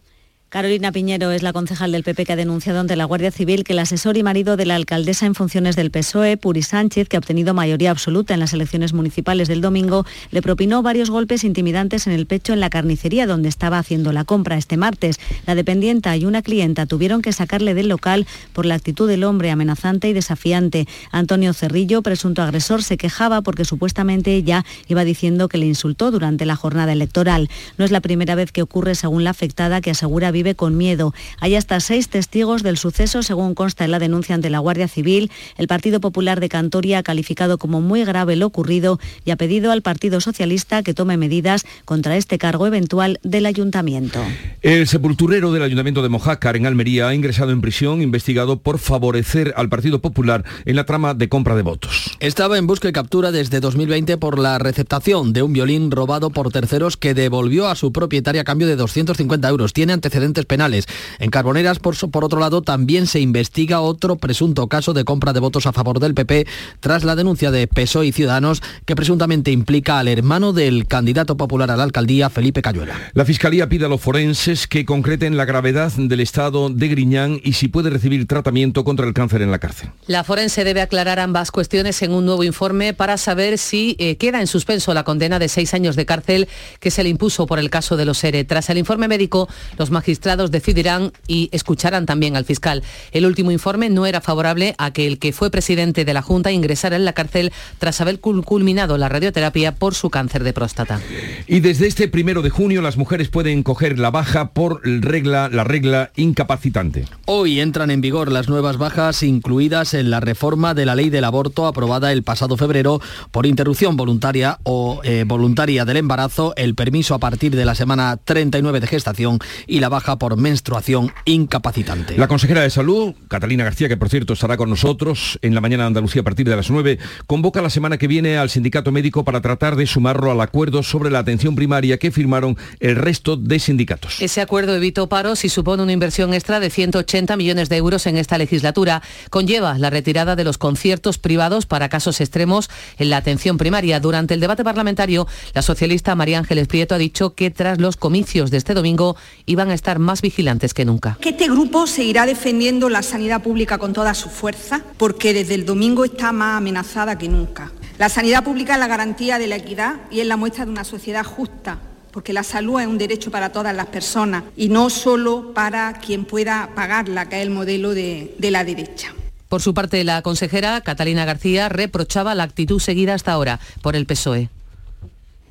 [0.51, 3.75] Carolina Piñero es la concejal del PP que ha denunciado ante la Guardia Civil que
[3.75, 7.19] el asesor y marido de la alcaldesa en funciones del PSOE, Puri Sánchez, que ha
[7.19, 12.15] obtenido mayoría absoluta en las elecciones municipales del domingo, le propinó varios golpes intimidantes en
[12.15, 15.21] el pecho en la carnicería donde estaba haciendo la compra este martes.
[15.45, 19.51] La dependienta y una clienta tuvieron que sacarle del local por la actitud del hombre
[19.51, 20.89] amenazante y desafiante.
[21.13, 26.47] Antonio Cerrillo, presunto agresor, se quejaba porque supuestamente ella iba diciendo que le insultó durante
[26.47, 27.51] la jornada electoral.
[27.77, 31.13] No es la primera vez que ocurre, según la afectada, que asegura vive con miedo.
[31.41, 35.33] Hay hasta seis testigos del suceso, según consta en la denuncia ante la Guardia Civil.
[35.57, 39.73] El Partido Popular de Cantoria ha calificado como muy grave lo ocurrido y ha pedido
[39.73, 44.21] al Partido Socialista que tome medidas contra este cargo eventual del ayuntamiento.
[44.63, 49.55] El sepulturero del ayuntamiento de Mojácar, en Almería, ha ingresado en prisión investigado por favorecer
[49.57, 52.17] al Partido Popular en la trama de compra de votos.
[52.21, 56.53] Estaba en busca y captura desde 2020 por la receptación de un violín robado por
[56.53, 59.73] terceros que devolvió a su propietaria a cambio de 250 euros.
[59.73, 60.87] Tiene antecedentes penales.
[61.19, 65.41] En Carboneras, por, por otro lado, también se investiga otro presunto caso de compra de
[65.41, 66.47] votos a favor del PP
[66.81, 71.71] tras la denuncia de PSOE y Ciudadanos que presuntamente implica al hermano del candidato popular
[71.71, 72.95] a la alcaldía, Felipe Cayuela.
[73.15, 77.55] La Fiscalía pide a los forenses que concreten la gravedad del estado de Griñán y
[77.55, 79.91] si puede recibir tratamiento contra el cáncer en la cárcel.
[80.07, 84.41] La forense debe aclarar ambas cuestiones en un nuevo informe para saber si eh, queda
[84.41, 86.49] en suspenso la condena de seis años de cárcel
[86.81, 88.45] que se le impuso por el caso de los ERE.
[88.45, 92.83] Tras el informe médico, los magistrados decidirán y escucharán también al fiscal.
[93.13, 96.53] El último informe no era favorable a que el que fue presidente de la Junta
[96.53, 101.01] ingresara en la cárcel tras haber culminado la radioterapia por su cáncer de próstata.
[101.47, 105.65] Y desde este primero de junio las mujeres pueden coger la baja por regla, la
[105.65, 107.05] regla incapacitante.
[107.27, 111.25] Hoy entran en vigor las nuevas bajas incluidas en la reforma de la ley del
[111.25, 113.01] aborto aprobada el pasado febrero
[113.31, 118.17] por interrupción voluntaria o eh, voluntaria del embarazo, el permiso a partir de la semana
[118.17, 122.17] 39 de gestación y la baja baja por menstruación incapacitante.
[122.17, 125.85] La consejera de Salud, Catalina García, que por cierto estará con nosotros en la mañana
[125.85, 129.25] de Andalucía a partir de las 9, convoca la semana que viene al sindicato médico
[129.25, 133.59] para tratar de sumarlo al acuerdo sobre la atención primaria que firmaron el resto de
[133.59, 134.21] sindicatos.
[134.21, 138.17] Ese acuerdo evitó paros y supone una inversión extra de 180 millones de euros en
[138.17, 139.03] esta legislatura.
[139.31, 144.01] Conlleva la retirada de los conciertos privados para casos extremos en la atención primaria.
[144.01, 148.51] Durante el debate parlamentario, la socialista María Ángeles Prieto ha dicho que tras los comicios
[148.51, 151.19] de este domingo iban a estar más vigilantes que nunca.
[151.21, 155.67] Que este grupo seguirá defendiendo la sanidad pública con toda su fuerza, porque desde el
[155.67, 157.73] domingo está más amenazada que nunca.
[157.99, 160.85] La sanidad pública es la garantía de la equidad y es la muestra de una
[160.85, 161.79] sociedad justa,
[162.13, 166.25] porque la salud es un derecho para todas las personas y no solo para quien
[166.25, 169.13] pueda pagarla, que es el modelo de, de la derecha.
[169.49, 174.05] Por su parte, la consejera Catalina García reprochaba la actitud seguida hasta ahora por el
[174.05, 174.51] PSOE.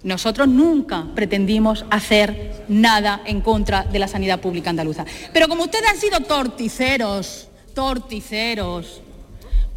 [0.03, 5.05] Nosotros nunca pretendimos hacer nada en contra de la sanidad pública andaluza.
[5.33, 9.01] Pero como ustedes han sido torticeros, torticeros,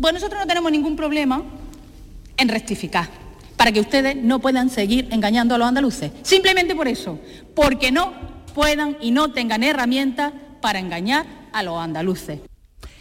[0.00, 1.42] pues nosotros no tenemos ningún problema
[2.36, 3.08] en rectificar,
[3.56, 6.10] para que ustedes no puedan seguir engañando a los andaluces.
[6.22, 7.18] Simplemente por eso,
[7.54, 8.12] porque no
[8.54, 12.40] puedan y no tengan herramientas para engañar a los andaluces.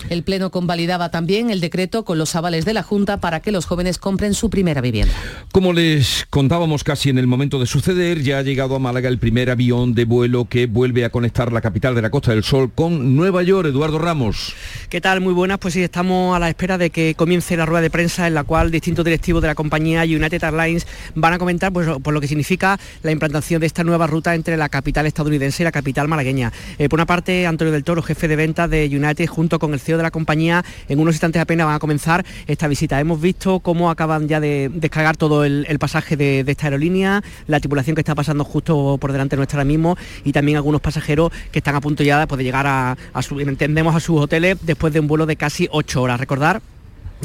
[0.08, 3.66] El Pleno convalidaba también el decreto con los avales de la Junta para que los
[3.66, 5.14] jóvenes compren su primera vivienda.
[5.52, 9.20] Como les contábamos casi en el momento de suceder, ya ha llegado a Málaga el
[9.20, 12.72] primer avión de vuelo que vuelve a conectar la capital de la Costa del Sol
[12.74, 13.68] con Nueva York.
[13.68, 14.54] Eduardo Ramos.
[14.90, 15.22] ¿Qué tal?
[15.22, 15.60] Muy buenas.
[15.60, 18.44] Pues sí, estamos a la espera de que comience la rueda de prensa en la
[18.44, 22.28] cual distintos directivos de la compañía United Airlines van a comentar pues, por lo que
[22.28, 26.52] significa la implantación de esta nueva ruta entre la capital estadounidense y la capital malagueña.
[26.78, 29.80] Eh, por una parte, Antonio del Toro, jefe de ventas de United, junto con el
[29.98, 33.00] De la compañía, en unos instantes apenas van a comenzar esta visita.
[33.00, 37.96] Hemos visto cómo acaban ya de descargar todo el, pasaje de, esta aerolínea, la tripulación
[37.96, 41.76] que está pasando justo por delante nuestra ahora mismo y también algunos pasajeros que están
[41.76, 45.08] a punto ya de llegar a, a su, entendemos, a sus hoteles después de un
[45.08, 46.20] vuelo de casi ocho horas.
[46.20, 46.62] Recordar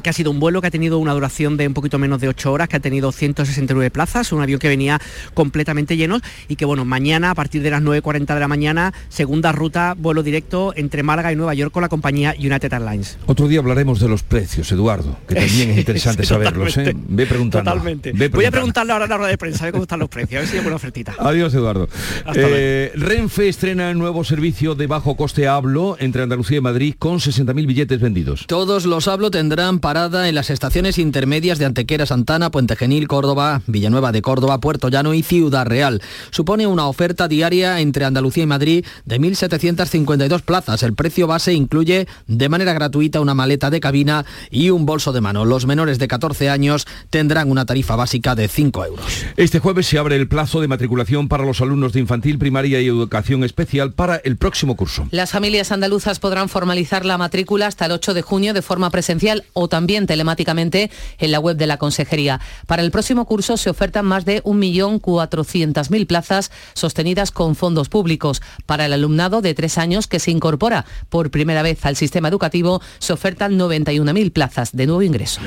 [0.03, 2.29] que ha sido un vuelo que ha tenido una duración de un poquito menos de
[2.29, 5.01] 8 horas, que ha tenido 169 plazas, un avión que venía
[5.35, 9.53] completamente lleno y que bueno, mañana a partir de las 9.40 de la mañana, segunda
[9.53, 13.19] ruta, vuelo directo entre Málaga y Nueva York con la compañía United Airlines.
[13.27, 16.77] Otro día hablaremos de los precios, Eduardo, que también es interesante saberlos.
[16.79, 16.95] ¿eh?
[16.95, 17.71] Ve preguntando.
[17.71, 18.13] Totalmente.
[18.29, 20.39] Voy a preguntarle ahora en la hora de prensa, a ver cómo están los precios,
[20.39, 21.15] a ver si hay una ofertita.
[21.19, 21.89] Adiós, Eduardo.
[22.35, 27.19] Eh, Renfe estrena el nuevo servicio de bajo coste Hablo entre Andalucía y Madrid con
[27.19, 28.47] 60.000 billetes vendidos.
[28.47, 33.61] Todos los Hablo tendrán parada en las estaciones intermedias de Antequera Santana, Puente Genil, Córdoba,
[33.67, 36.01] Villanueva de Córdoba, Puerto Llano y Ciudad Real.
[36.31, 40.83] Supone una oferta diaria entre Andalucía y Madrid de 1.752 plazas.
[40.83, 45.21] El precio base incluye de manera gratuita una maleta de cabina y un bolso de
[45.21, 45.45] mano.
[45.45, 49.27] Los menores de 14 años tendrán una tarifa básica de 5 euros.
[49.37, 52.87] Este jueves se abre el plazo de matriculación para los alumnos de infantil, primaria y
[52.87, 55.07] educación especial para el próximo curso.
[55.11, 59.45] Las familias andaluzas podrán formalizar la matrícula hasta el 8 de junio de forma presencial
[59.53, 62.41] o también telemáticamente en la web de la Consejería.
[62.69, 68.41] Para el próximo curso se ofertan más de 1.400.000 plazas sostenidas con fondos públicos.
[68.67, 72.81] Para el alumnado de tres años que se incorpora por primera vez al sistema educativo
[73.01, 75.41] se ofertan 91.000 plazas de nuevo ingreso.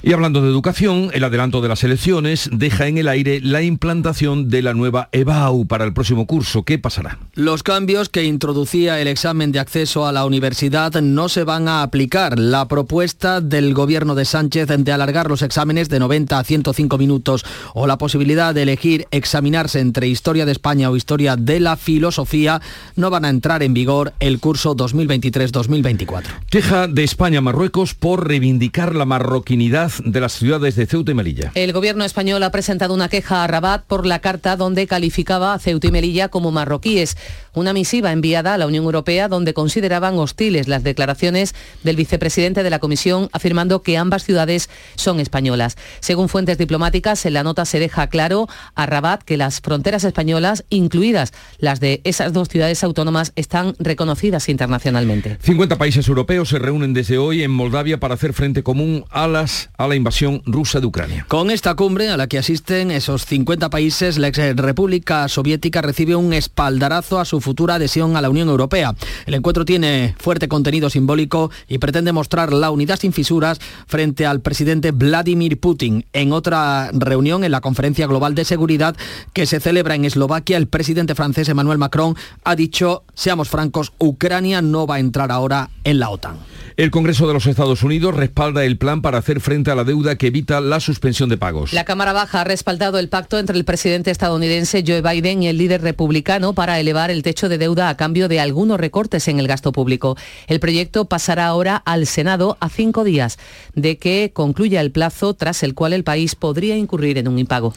[0.00, 4.48] Y hablando de educación, el adelanto de las elecciones deja en el aire la implantación
[4.48, 6.62] de la nueva EBAU para el próximo curso.
[6.62, 7.18] ¿Qué pasará?
[7.34, 11.82] Los cambios que introducía el examen de acceso a la universidad no se van a
[11.82, 12.38] aplicar.
[12.38, 17.44] La propuesta del gobierno de Sánchez de alargar los exámenes de 90 a 105 minutos
[17.74, 22.60] o la posibilidad de elegir examinarse entre Historia de España o Historia de la Filosofía
[22.96, 26.24] no van a entrar en vigor el curso 2023-2024.
[26.50, 31.14] Queja de España a Marruecos por reivindicar la marroquinidad de las ciudades de Ceuta y
[31.14, 31.52] Melilla.
[31.54, 35.58] El gobierno español ha presentado una queja a Rabat por la carta donde calificaba a
[35.58, 37.16] Ceuta y Melilla como marroquíes.
[37.54, 42.70] Una misiva enviada a la Unión Europea donde consideraban hostiles las declaraciones del vicepresidente de
[42.70, 45.76] la Comisión afirmando que ambas ciudades son españolas.
[46.00, 50.64] Según fuentes diplomáticas, en la nota se deja claro a Rabat que las fronteras españolas,
[50.68, 55.38] incluidas las de esas dos ciudades autónomas, están reconocidas internacionalmente.
[55.42, 59.70] 50 países europeos se reúnen desde hoy en Moldavia para hacer frente común a, las,
[59.78, 61.26] a la invasión rusa de Ucrania.
[61.28, 66.16] Con esta cumbre a la que asisten esos 50 países, la ex República Soviética recibe
[66.16, 68.94] un espaldarazo a su futura adhesión a la Unión Europea.
[69.26, 73.51] El encuentro tiene fuerte contenido simbólico y pretende mostrar la unidad sin fisuras
[73.86, 76.04] frente al presidente Vladimir Putin.
[76.12, 78.96] En otra reunión, en la Conferencia Global de Seguridad
[79.32, 84.62] que se celebra en Eslovaquia, el presidente francés Emmanuel Macron ha dicho, seamos francos, Ucrania
[84.62, 86.36] no va a entrar ahora en la OTAN.
[86.76, 90.16] El Congreso de los Estados Unidos respalda el plan para hacer frente a la deuda
[90.16, 91.74] que evita la suspensión de pagos.
[91.74, 95.58] La Cámara Baja ha respaldado el pacto entre el presidente estadounidense Joe Biden y el
[95.58, 99.48] líder republicano para elevar el techo de deuda a cambio de algunos recortes en el
[99.48, 100.16] gasto público.
[100.46, 103.31] El proyecto pasará ahora al Senado a cinco días
[103.74, 107.72] de que concluya el plazo tras el cual el país podría incurrir en un impago.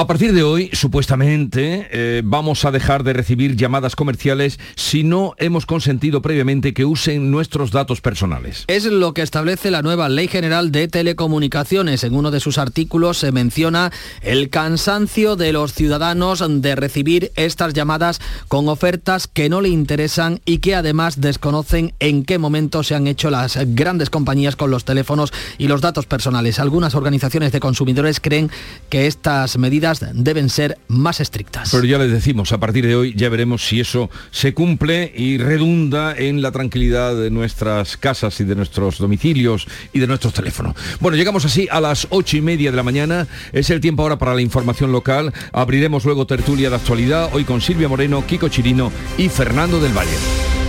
[0.00, 5.34] A partir de hoy, supuestamente, eh, vamos a dejar de recibir llamadas comerciales si no
[5.38, 8.62] hemos consentido previamente que usen nuestros datos personales.
[8.68, 12.04] Es lo que establece la nueva Ley General de Telecomunicaciones.
[12.04, 13.90] En uno de sus artículos se menciona
[14.22, 20.40] el cansancio de los ciudadanos de recibir estas llamadas con ofertas que no le interesan
[20.44, 24.84] y que además desconocen en qué momento se han hecho las grandes compañías con los
[24.84, 26.60] teléfonos y los datos personales.
[26.60, 28.48] Algunas organizaciones de consumidores creen
[28.90, 31.70] que estas medidas deben ser más estrictas.
[31.70, 35.38] Pero ya les decimos, a partir de hoy ya veremos si eso se cumple y
[35.38, 40.74] redunda en la tranquilidad de nuestras casas y de nuestros domicilios y de nuestros teléfonos.
[41.00, 43.26] Bueno, llegamos así a las ocho y media de la mañana.
[43.52, 45.32] Es el tiempo ahora para la información local.
[45.52, 50.67] Abriremos luego tertulia de actualidad, hoy con Silvia Moreno, Kiko Chirino y Fernando del Valle.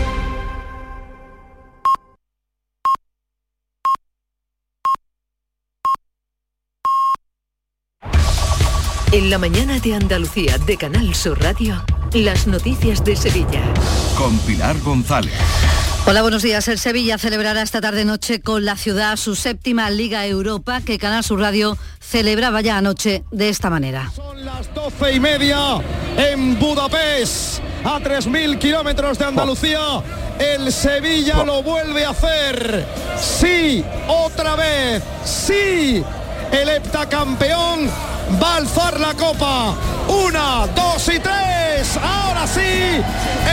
[9.12, 13.63] En la mañana de Andalucía de Canal Sur Radio, las noticias de Sevilla.
[14.15, 15.34] Con Pilar González.
[16.06, 16.67] Hola, buenos días.
[16.67, 21.39] El Sevilla celebrará esta tarde-noche con la ciudad su séptima Liga Europa que Canal Sur
[21.39, 24.12] Radio celebraba ya anoche de esta manera.
[24.15, 25.82] Son las doce y media
[26.15, 30.04] en Budapest, a 3.000 kilómetros de Andalucía.
[30.38, 32.86] El Sevilla lo vuelve a hacer.
[33.19, 35.02] Sí, otra vez.
[35.26, 36.04] Sí,
[36.52, 37.89] el heptacampeón
[38.42, 39.76] va a alzar la copa.
[40.08, 41.98] Una, dos y tres.
[41.98, 43.02] Ahora sí,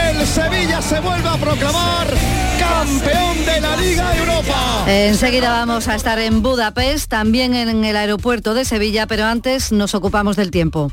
[0.09, 2.07] el Sevilla se vuelve a proclamar
[2.59, 4.83] campeón de la Liga Europa.
[4.87, 9.95] Enseguida vamos a estar en Budapest, también en el aeropuerto de Sevilla, pero antes nos
[9.95, 10.91] ocupamos del tiempo.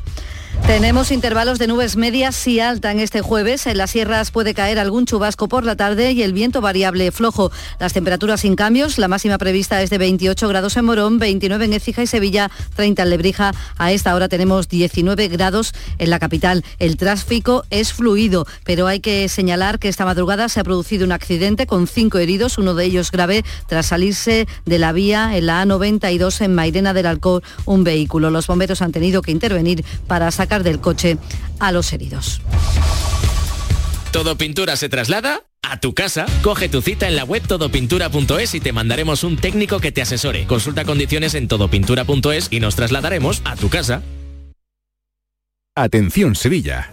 [0.66, 3.66] Tenemos intervalos de nubes medias y alta en este jueves.
[3.66, 7.52] En las sierras puede caer algún chubasco por la tarde y el viento variable flojo.
[7.78, 8.96] Las temperaturas sin cambios.
[8.96, 13.02] La máxima prevista es de 28 grados en Morón, 29 en Écija y Sevilla, 30
[13.02, 13.52] en Lebrija.
[13.76, 16.64] A esta hora tenemos 19 grados en la capital.
[16.78, 21.12] El tráfico es fluido, pero hay que señalar que esta madrugada se ha producido un
[21.12, 25.62] accidente con cinco heridos, uno de ellos grave, tras salirse de la vía en la
[25.62, 28.30] A92 en Mairena del Alcor un vehículo.
[28.30, 31.18] Los bomberos han tenido que intervenir para sacar del coche
[31.58, 32.40] a los heridos.
[34.12, 35.42] ¿Todo pintura se traslada?
[35.62, 39.80] A tu casa, coge tu cita en la web todopintura.es y te mandaremos un técnico
[39.80, 40.46] que te asesore.
[40.46, 44.02] Consulta condiciones en todopintura.es y nos trasladaremos a tu casa.
[45.74, 46.92] Atención Sevilla.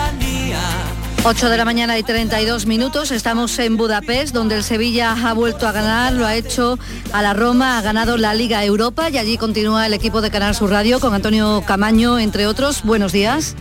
[1.23, 5.67] 8 de la mañana y 32 minutos, estamos en Budapest, donde el Sevilla ha vuelto
[5.67, 6.79] a ganar, lo ha hecho
[7.13, 10.55] a la Roma, ha ganado la Liga Europa y allí continúa el equipo de Canal
[10.55, 12.81] Sur Radio con Antonio Camaño, entre otros.
[12.83, 13.55] Buenos días.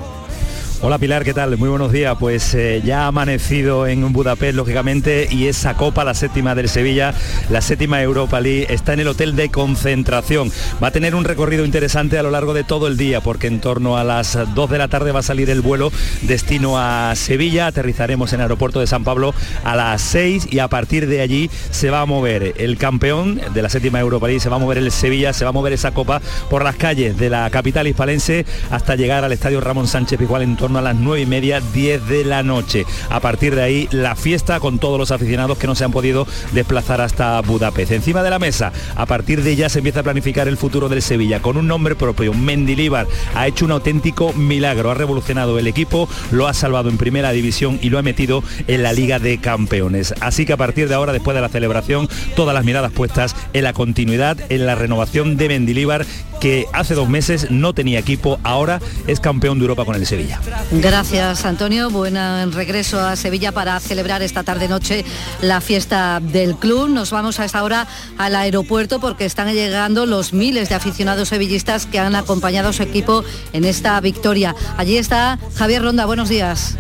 [0.83, 1.59] Hola Pilar, ¿qué tal?
[1.59, 2.17] Muy buenos días.
[2.19, 7.13] Pues eh, ya ha amanecido en Budapest, lógicamente, y esa copa, la séptima del Sevilla,
[7.51, 10.51] la séptima Europa League, está en el hotel de concentración.
[10.83, 13.61] Va a tener un recorrido interesante a lo largo de todo el día, porque en
[13.61, 17.67] torno a las 2 de la tarde va a salir el vuelo destino a Sevilla.
[17.67, 21.51] Aterrizaremos en el aeropuerto de San Pablo a las 6 y a partir de allí
[21.73, 24.79] se va a mover el campeón de la séptima Europa League, se va a mover
[24.79, 28.47] el Sevilla, se va a mover esa copa por las calles de la capital hispalense
[28.71, 32.07] hasta llegar al estadio Ramón Sánchez Pizjuán en torno a las 9 y media, 10
[32.09, 32.87] de la noche.
[33.09, 36.27] A partir de ahí, la fiesta con todos los aficionados que no se han podido
[36.53, 37.93] desplazar hasta Budapest.
[37.93, 41.03] Encima de la mesa, a partir de ya se empieza a planificar el futuro del
[41.03, 42.33] Sevilla con un nombre propio.
[42.35, 47.33] Mendilíbar ha hecho un auténtico milagro, ha revolucionado el equipo, lo ha salvado en primera
[47.33, 50.15] división y lo ha metido en la Liga de Campeones.
[50.21, 53.65] Así que a partir de ahora, después de la celebración, todas las miradas puestas en
[53.65, 56.07] la continuidad, en la renovación de Mendilíbar,
[56.41, 60.41] que hace dos meses no tenía equipo, ahora es campeón de Europa con el Sevilla.
[60.73, 61.91] Gracias, Antonio.
[61.91, 62.17] Buen
[62.53, 65.05] regreso a Sevilla para celebrar esta tarde-noche
[65.43, 66.89] la fiesta del club.
[66.89, 67.87] Nos vamos a esta hora
[68.19, 72.83] al aeropuerto porque están llegando los miles de aficionados sevillistas que han acompañado a su
[72.83, 74.55] equipo en esta victoria.
[74.77, 76.07] Allí está Javier Ronda.
[76.07, 76.77] Buenos días.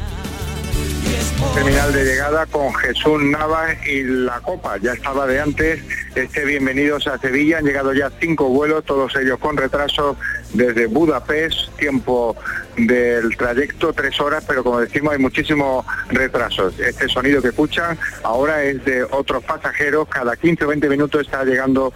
[1.54, 4.76] Terminal de llegada con Jesús Navas y la Copa.
[4.78, 5.80] Ya estaba de antes.
[6.14, 7.58] Este bienvenidos a Sevilla.
[7.58, 10.16] Han llegado ya cinco vuelos, todos ellos con retraso
[10.52, 11.76] desde Budapest.
[11.76, 12.36] Tiempo
[12.76, 16.78] del trayecto tres horas, pero como decimos hay muchísimos retrasos.
[16.78, 20.08] Este sonido que escuchan ahora es de otros pasajeros.
[20.08, 21.92] Cada 15 o 20 minutos está llegando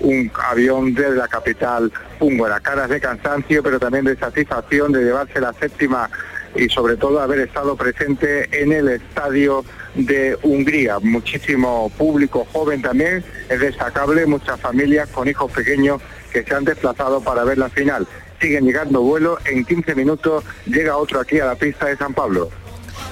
[0.00, 2.60] un avión desde la capital húngara.
[2.60, 6.08] Caras de cansancio, pero también de satisfacción de llevarse la séptima
[6.54, 10.98] y sobre todo haber estado presente en el estadio de Hungría.
[11.00, 16.00] Muchísimo público joven también, es destacable, muchas familias con hijos pequeños
[16.32, 18.06] que se han desplazado para ver la final.
[18.40, 22.50] Siguen llegando vuelos, en 15 minutos llega otro aquí a la pista de San Pablo.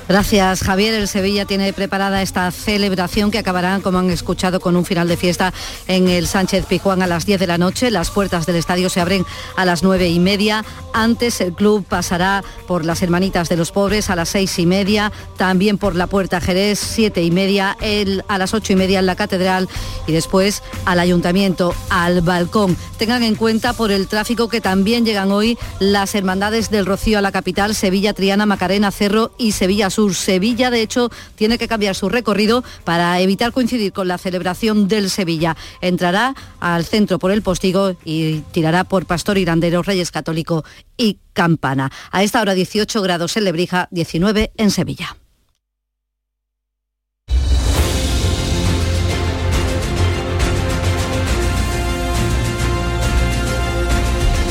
[0.09, 0.94] Gracias, Javier.
[0.94, 5.16] El Sevilla tiene preparada esta celebración que acabará, como han escuchado, con un final de
[5.16, 5.52] fiesta
[5.88, 7.90] en el Sánchez Pijuán a las 10 de la noche.
[7.90, 9.26] Las puertas del estadio se abren
[9.57, 10.64] a las 9 y media.
[10.92, 15.11] Antes el club pasará por las Hermanitas de los Pobres a las 6 y media,
[15.36, 19.07] también por la Puerta Jerez, 7 y media, el, a las 8 y media en
[19.07, 19.68] la Catedral
[20.07, 22.76] y después al Ayuntamiento, al balcón.
[22.96, 27.22] Tengan en cuenta por el tráfico que también llegan hoy las hermandades del Rocío a
[27.22, 30.14] la capital, Sevilla, Triana, Macarena, Cerro y Sevilla Sur.
[30.14, 35.09] Sevilla, de hecho, tiene que cambiar su recorrido para evitar coincidir con la celebración del
[35.09, 35.57] Sevilla.
[35.80, 40.64] Entrará al centro por el Postigo y tirará por Pastor Irandero, Reyes Católico
[40.99, 41.90] y Campana.
[42.11, 45.16] A esta hora 18 grados en Lebrija, 19 en Sevilla.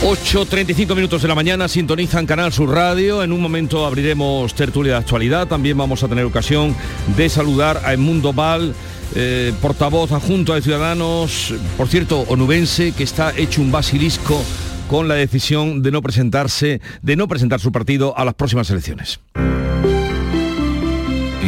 [0.03, 3.23] 8.35 minutos de la mañana, sintonizan Canal Sur Radio.
[3.23, 5.47] En un momento abriremos tertulia de actualidad.
[5.47, 6.75] También vamos a tener ocasión
[7.17, 8.75] de saludar a Edmundo Val,
[9.15, 14.43] eh, portavoz adjunto de Ciudadanos, por cierto, onubense, que está hecho un basilisco
[14.87, 19.19] con la decisión de no presentarse, de no presentar su partido a las próximas elecciones.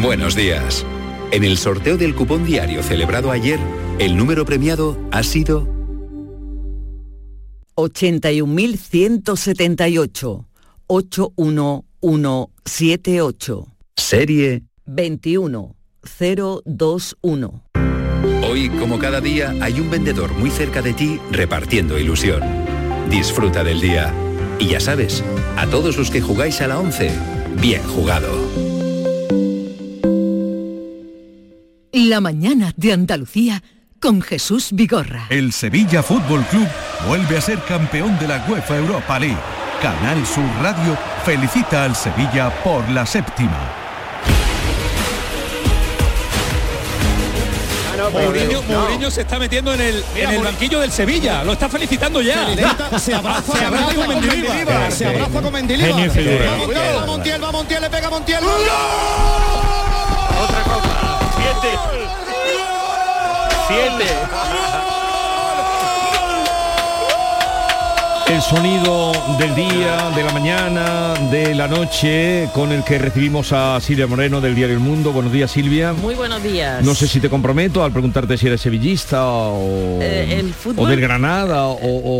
[0.01, 0.85] Buenos días.
[1.31, 3.59] En el sorteo del cupón diario celebrado ayer,
[3.99, 5.76] el número premiado ha sido
[7.77, 10.45] 81.178
[10.87, 13.67] 81178.
[13.95, 17.63] Serie 21021.
[18.49, 22.41] Hoy, como cada día, hay un vendedor muy cerca de ti repartiendo ilusión.
[23.09, 24.11] Disfruta del día.
[24.59, 25.23] Y ya sabes,
[25.55, 27.11] a todos los que jugáis a la 11,
[27.61, 28.33] bien jugado.
[31.91, 33.61] La mañana de Andalucía
[33.99, 35.27] con Jesús Vigorra.
[35.29, 36.67] El Sevilla Fútbol Club
[37.07, 39.37] vuelve a ser campeón de la UEFA Europa League.
[39.81, 43.73] Canal Sur Radio felicita al Sevilla por la séptima.
[48.11, 52.21] Mourinho, Mourinho se está metiendo en el, en el banquillo del Sevilla, lo está felicitando
[52.21, 52.45] ya.
[52.45, 54.91] Felicita, se abraza, se abraza con Mendilibar.
[54.91, 55.91] Se abraza con Mendilibar.
[55.91, 58.43] Va Montiel, va Montiel, va Montiel, le pega Montiel.
[60.39, 61.19] Otra cosa.
[61.35, 62.36] Siete.
[63.67, 64.96] Siete.
[68.29, 73.79] El sonido del día, de la mañana, de la noche, con el que recibimos a
[73.79, 75.13] Silvia Moreno del Diario El Mundo.
[75.13, 75.93] Buenos días, Silvia.
[75.93, 76.83] Muy buenos días.
[76.83, 80.85] No sé si te comprometo al preguntarte si eres sevillista o, Eh, el fútbol- o
[80.87, 81.77] del Granada o,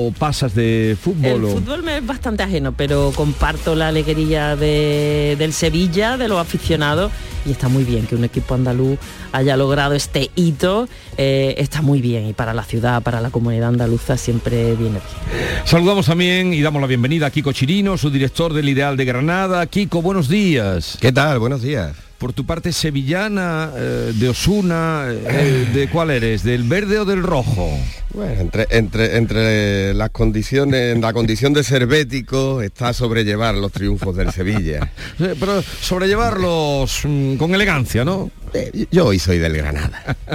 [0.07, 1.25] o pasas de fútbol.
[1.25, 6.29] El o- fútbol me es bastante ajeno, pero comparto la alegría de- del Sevilla, de
[6.29, 7.11] los aficionados,
[7.45, 8.97] y está muy bien que un equipo andaluz
[9.33, 10.87] haya logrado este hito,
[11.17, 15.61] eh, está muy bien, y para la ciudad, para la comunidad andaluza siempre viene bien.
[15.65, 19.65] Saludamos también y damos la bienvenida a Kiko Chirino, su director del Ideal de Granada.
[19.65, 20.97] Kiko, buenos días.
[21.01, 21.39] ¿Qué tal?
[21.39, 21.95] Buenos días.
[22.19, 26.43] Por tu parte sevillana, eh, de Osuna, eh, ¿de cuál eres?
[26.43, 27.69] ¿Del verde o del rojo?
[28.13, 34.15] Bueno, entre, entre, entre las condiciones, la condición de ser bético está sobrellevar los triunfos
[34.15, 34.91] del Sevilla.
[35.19, 38.29] Eh, Pero sobrellevarlos mm, con elegancia, ¿no?
[38.53, 40.15] Eh, Yo hoy soy del Granada.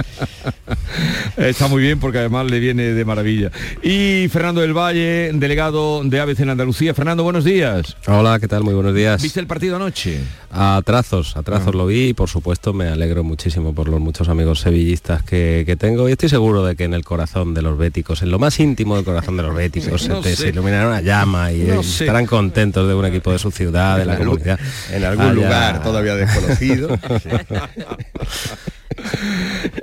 [1.49, 3.51] Está muy bien porque además le viene de maravilla.
[3.81, 6.93] Y Fernando del Valle, delegado de ABC en Andalucía.
[6.93, 7.95] Fernando, buenos días.
[8.07, 8.63] Hola, ¿qué tal?
[8.63, 9.21] Muy buenos días.
[9.21, 10.19] ¿Viste el partido anoche?
[10.51, 11.77] A trazos, a trazos Ah.
[11.77, 15.75] lo vi y por supuesto me alegro muchísimo por los muchos amigos sevillistas que, que
[15.75, 18.59] tengo y estoy seguro de que en el corazón de los béticos, en lo más
[18.59, 22.25] íntimo del corazón de los béticos, No se, se iluminará una llama y No estarán
[22.27, 24.59] contentos de un equipo de su ciudad, de la comunidad.
[24.91, 26.97] en algún lugar todavía desconocido.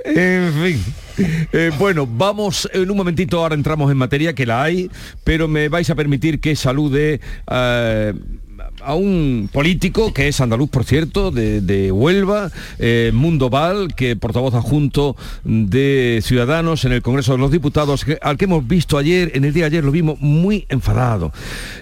[0.05, 0.83] En fin.
[1.53, 4.89] Eh, bueno, vamos en un momentito, ahora entramos en materia, que la hay,
[5.23, 7.19] pero me vais a permitir que salude
[7.51, 8.13] eh,
[8.83, 14.15] a un político que es andaluz, por cierto, de, de Huelva, eh, Mundo Val, que
[14.15, 18.97] portavoz adjunto de Ciudadanos en el Congreso de los Diputados, que- al que hemos visto
[18.97, 21.31] ayer, en el día de ayer lo vimos muy enfadado.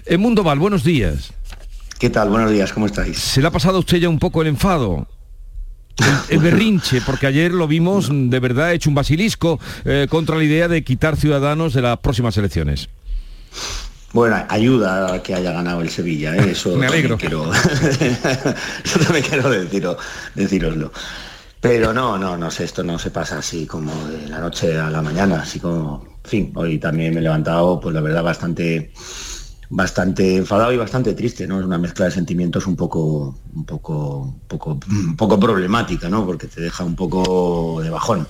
[0.05, 1.31] Eh, Mundo Val, buenos días.
[1.99, 2.29] ¿Qué tal?
[2.29, 3.17] Buenos días, ¿cómo estáis?
[3.19, 5.07] ¿Se le ha pasado a usted ya un poco el enfado?
[6.30, 10.68] El berrinche, porque ayer lo vimos de verdad hecho un basilisco eh, contra la idea
[10.68, 12.89] de quitar ciudadanos de las próximas elecciones.
[14.12, 16.52] Bueno, ayuda a que haya ganado el Sevilla, ¿eh?
[16.52, 17.18] eso Me alegro.
[17.18, 17.54] también quiero,
[18.84, 19.97] eso también quiero deciro,
[20.36, 20.91] deciroslo.
[21.62, 24.89] Pero no, no, no sé, esto no se pasa así como de la noche a
[24.89, 28.93] la mañana, así como, en fin, hoy también me he levantado, pues la verdad, bastante,
[29.70, 31.59] bastante enfadado y bastante triste, ¿no?
[31.59, 36.26] Es una mezcla de sentimientos un poco, un poco, un poco, un poco problemática, ¿no?
[36.26, 38.28] Porque te deja un poco de bajón.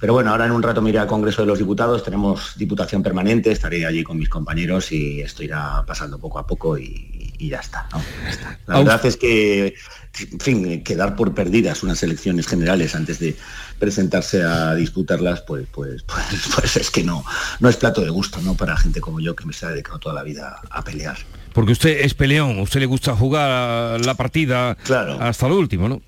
[0.00, 3.04] Pero bueno, ahora en un rato me iré al Congreso de los Diputados, tenemos diputación
[3.04, 7.48] permanente, estaré allí con mis compañeros y esto irá pasando poco a poco y, y
[7.48, 7.86] ya está.
[7.92, 8.02] ¿no?
[8.24, 8.58] Ya está.
[8.66, 9.74] La verdad es que,
[10.20, 13.36] en fin, quedar por perdidas unas elecciones generales antes de
[13.78, 17.24] presentarse a disputarlas, pues, pues, pues, pues es que no,
[17.60, 18.54] no es plato de gusto, ¿no?
[18.54, 21.16] Para gente como yo que me se ha dedicado toda la vida a pelear.
[21.52, 24.76] Porque usted es peleón, usted le gusta jugar la partida
[25.20, 26.00] hasta lo último, ¿no?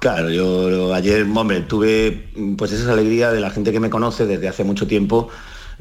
[0.00, 4.48] Claro, yo ayer, hombre, tuve pues esa alegría de la gente que me conoce desde
[4.48, 5.28] hace mucho tiempo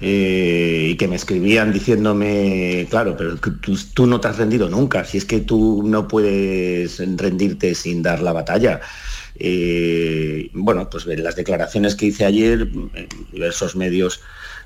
[0.02, 5.04] eh, y que me escribían diciéndome, claro, pero tú, tú no te has rendido nunca,
[5.04, 8.80] si es que tú no puedes rendirte sin dar la batalla.
[9.36, 14.22] Eh, bueno, pues las declaraciones que hice ayer en diversos medios,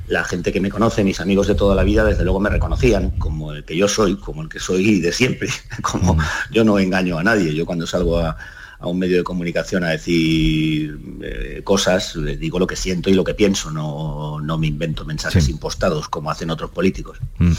[0.08, 3.12] la gente que me conoce, mis amigos de toda la vida, desde luego me reconocían
[3.12, 5.50] como el que yo soy, como el que soy de siempre,
[5.82, 6.18] como
[6.52, 8.38] yo no engaño a nadie, yo cuando salgo a,
[8.84, 13.14] a un medio de comunicación a decir eh, cosas, les digo lo que siento y
[13.14, 17.18] lo que pienso, no, no me invento mensajes impostados como hacen otros políticos.
[17.40, 17.52] Mm.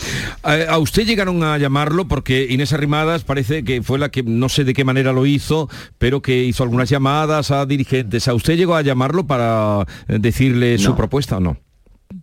[0.43, 4.65] A, usted llegaron a llamarlo porque Inés Arrimadas parece que fue la que no sé
[4.65, 8.29] de qué manera lo hizo, pero que hizo algunas llamadas a dirigentes.
[8.29, 11.57] ¿A usted llegó a llamarlo para eh, decirle su propuesta o no?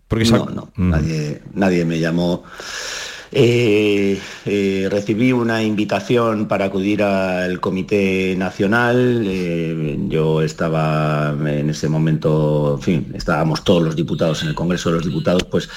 [0.06, 0.90] Porque no, no, Mm.
[0.90, 2.44] nadie, nadie me llamó.
[3.34, 9.22] Eh, eh, recibí una invitación para acudir al Comité Nacional.
[9.26, 14.90] eh, yo estaba en ese momento, en fin, estábamos todos los diputados en el Congreso
[14.90, 15.68] de los Diputados, pues,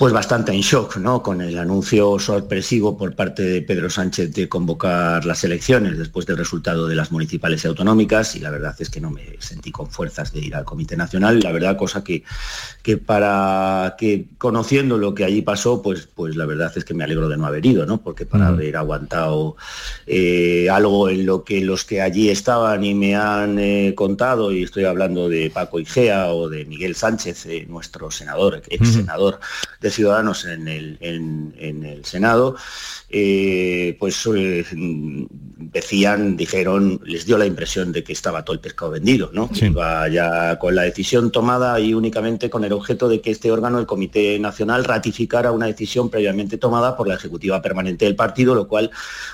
[0.00, 1.22] pues bastante en shock, ¿no?
[1.22, 6.38] Con el anuncio sorpresivo por parte de Pedro Sánchez de convocar las elecciones después del
[6.38, 8.34] resultado de las municipales y autonómicas.
[8.34, 11.40] Y la verdad es que no me sentí con fuerzas de ir al Comité Nacional.
[11.40, 12.24] La verdad, cosa que,
[12.82, 17.04] que para que conociendo lo que allí pasó, pues, pues la verdad es que me
[17.04, 18.00] alegro de no haber ido, ¿no?
[18.00, 19.56] Porque para haber aguantado
[20.06, 24.62] eh, algo en lo que los que allí estaban y me han eh, contado, y
[24.62, 29.40] estoy hablando de Paco Igea o de Miguel Sánchez, eh, nuestro senador, ex senador
[29.78, 32.56] de Ciudadanos en el, en- en el Senado,
[33.10, 34.64] eh, pues eh,
[35.58, 39.48] decían, dijeron, les dio la impresión de que estaba todo el pescado vendido, ¿no?
[39.72, 43.78] Iba ya con la decisión tomada y únicamente con el objeto de que este órgano,
[43.78, 48.68] el Comité Nacional, ratificara una decisión previamente tomada por la Ejecutiva Permanente del partido, lo
[48.68, 48.90] cual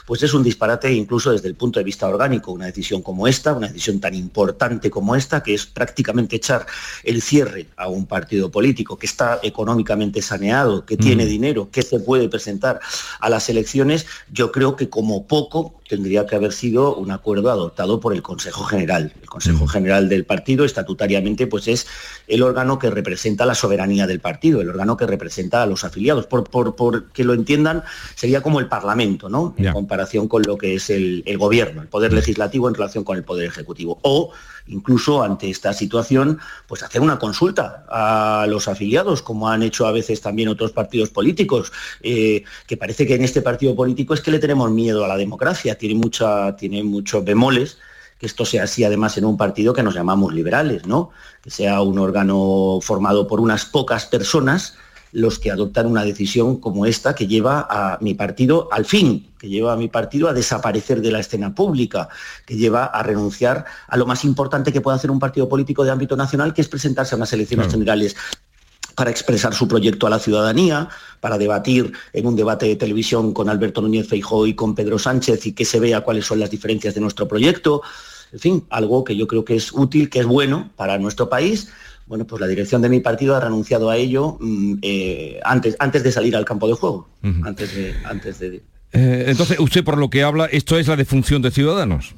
[0.06, 3.52] pues es un disparate incluso desde el punto de vista orgánico, una decisión como esta,
[3.52, 6.66] una decisión tan importante como esta, que es prácticamente echar
[7.04, 10.45] el cierre a un partido político que está económicamente saneado,
[10.86, 12.80] que tiene dinero, que se puede presentar
[13.20, 18.00] a las elecciones, yo creo que como poco tendría que haber sido un acuerdo adoptado
[18.00, 19.12] por el Consejo General.
[19.20, 21.86] El Consejo General del partido estatutariamente pues es
[22.26, 26.26] el órgano que representa la soberanía del partido, el órgano que representa a los afiliados.
[26.26, 27.82] Por, por, por que lo entiendan,
[28.14, 29.54] sería como el Parlamento, ¿no?
[29.56, 33.16] En comparación con lo que es el, el gobierno, el poder legislativo en relación con
[33.16, 33.98] el poder ejecutivo.
[34.02, 34.32] O
[34.68, 39.92] incluso ante esta situación, pues hacer una consulta a los afiliados, como han hecho a
[39.92, 44.30] veces también otros partidos políticos, eh, que parece que en este partido político es que
[44.30, 47.78] le tenemos miedo a la democracia, tiene, mucha, tiene muchos bemoles,
[48.18, 51.10] que esto sea así además en un partido que nos llamamos liberales, ¿no?
[51.42, 54.78] Que sea un órgano formado por unas pocas personas
[55.12, 59.48] los que adoptan una decisión como esta que lleva a mi partido al fin, que
[59.48, 62.08] lleva a mi partido a desaparecer de la escena pública,
[62.44, 65.90] que lleva a renunciar a lo más importante que puede hacer un partido político de
[65.90, 68.16] ámbito nacional, que es presentarse a unas elecciones generales
[68.96, 70.88] para expresar su proyecto a la ciudadanía,
[71.20, 75.46] para debatir en un debate de televisión con Alberto Núñez Feijóo y con Pedro Sánchez
[75.46, 77.82] y que se vea cuáles son las diferencias de nuestro proyecto.
[78.32, 81.68] En fin, algo que yo creo que es útil, que es bueno para nuestro país.
[82.06, 86.02] Bueno, pues la dirección de mi partido ha renunciado a ello mm, eh, antes, antes
[86.04, 87.08] de salir al campo de juego.
[87.42, 91.42] Antes de, antes de, Eh, entonces, usted por lo que habla, esto es la defunción
[91.42, 92.14] de Ciudadanos.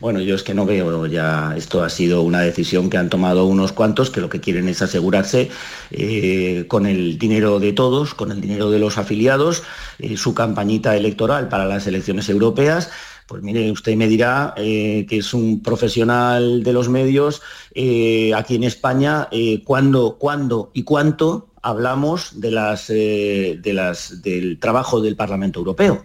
[0.00, 3.46] Bueno, yo es que no veo ya, esto ha sido una decisión que han tomado
[3.46, 5.50] unos cuantos que lo que quieren es asegurarse
[5.90, 9.62] eh, con el dinero de todos, con el dinero de los afiliados,
[9.98, 12.90] eh, su campañita electoral para las elecciones europeas.
[13.26, 17.40] Pues mire, usted me dirá eh, que es un profesional de los medios
[17.74, 24.20] eh, aquí en España, eh, cuándo, cuándo y cuánto hablamos de las, eh, de las,
[24.22, 26.04] del trabajo del Parlamento Europeo.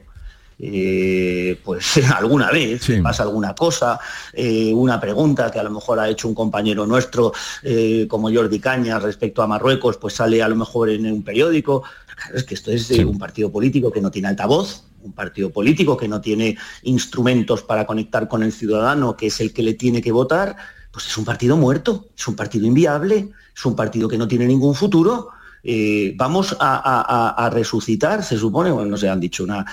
[0.61, 3.97] Eh, pues alguna vez pasa alguna cosa,
[4.33, 7.31] eh, una pregunta que a lo mejor ha hecho un compañero nuestro
[7.63, 11.83] eh, como Jordi Caña respecto a Marruecos, pues sale a lo mejor en un periódico.
[12.13, 15.97] Claro, es que esto es un partido político que no tiene altavoz, un partido político
[15.97, 20.01] que no tiene instrumentos para conectar con el ciudadano, que es el que le tiene
[20.01, 20.55] que votar,
[20.91, 24.45] pues es un partido muerto, es un partido inviable, es un partido que no tiene
[24.45, 25.29] ningún futuro
[25.63, 29.65] eh, vamos a, resucitar, se supone, bueno, no se han dicho una,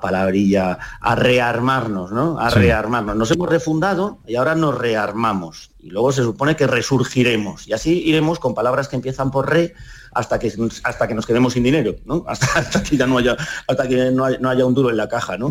[0.00, 2.38] palabrilla, a rearmarnos, ¿no?
[2.38, 3.16] A rearmarnos.
[3.16, 5.70] Nos hemos refundado y ahora nos rearmamos.
[5.80, 7.68] Y luego se supone que resurgiremos.
[7.68, 9.74] Y así iremos con palabras que empiezan por re
[10.12, 10.52] hasta que,
[10.82, 12.24] hasta que nos quedemos sin dinero, ¿no?
[12.28, 13.36] Hasta, que ya no haya,
[13.66, 15.50] hasta que no haya, un duro en la caja, ¿no?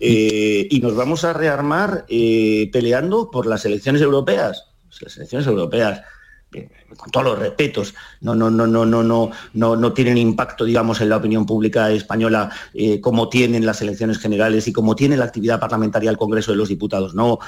[0.00, 4.64] Eh, y nos vamos a rearmar eh, peleando por las elecciones europeas.
[5.00, 6.02] Las elecciones europeas
[6.96, 11.00] con todos los respetos, no, no, no, no, no, no, no, no tienen impacto, digamos,
[11.00, 15.26] en la opinión pública española eh, como tienen las elecciones generales y como tiene la
[15.26, 17.14] actividad parlamentaria del Congreso de los Diputados.
[17.14, 17.38] No,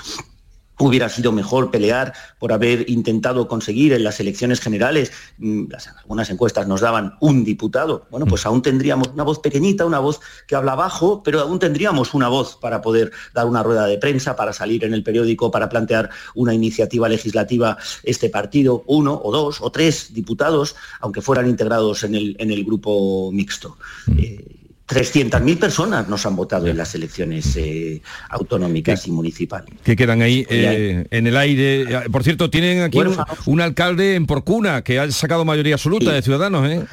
[0.84, 5.64] hubiera sido mejor pelear por haber intentado conseguir en las elecciones generales, mm,
[6.00, 10.20] algunas encuestas nos daban un diputado, bueno, pues aún tendríamos una voz pequeñita, una voz
[10.46, 14.36] que habla bajo, pero aún tendríamos una voz para poder dar una rueda de prensa,
[14.36, 19.60] para salir en el periódico, para plantear una iniciativa legislativa este partido, uno o dos
[19.60, 23.76] o tres diputados, aunque fueran integrados en el, en el grupo mixto.
[24.16, 24.59] Eh,
[24.90, 29.70] 300.000 personas nos han votado en las elecciones eh, autonómicas y municipales.
[29.84, 32.08] Que quedan ahí eh, en el aire.
[32.10, 32.98] Por cierto, tienen aquí
[33.46, 36.68] un, alcalde en Porcuna que ha sacado mayoría absoluta de ciudadanos.
[36.68, 36.84] ¿eh?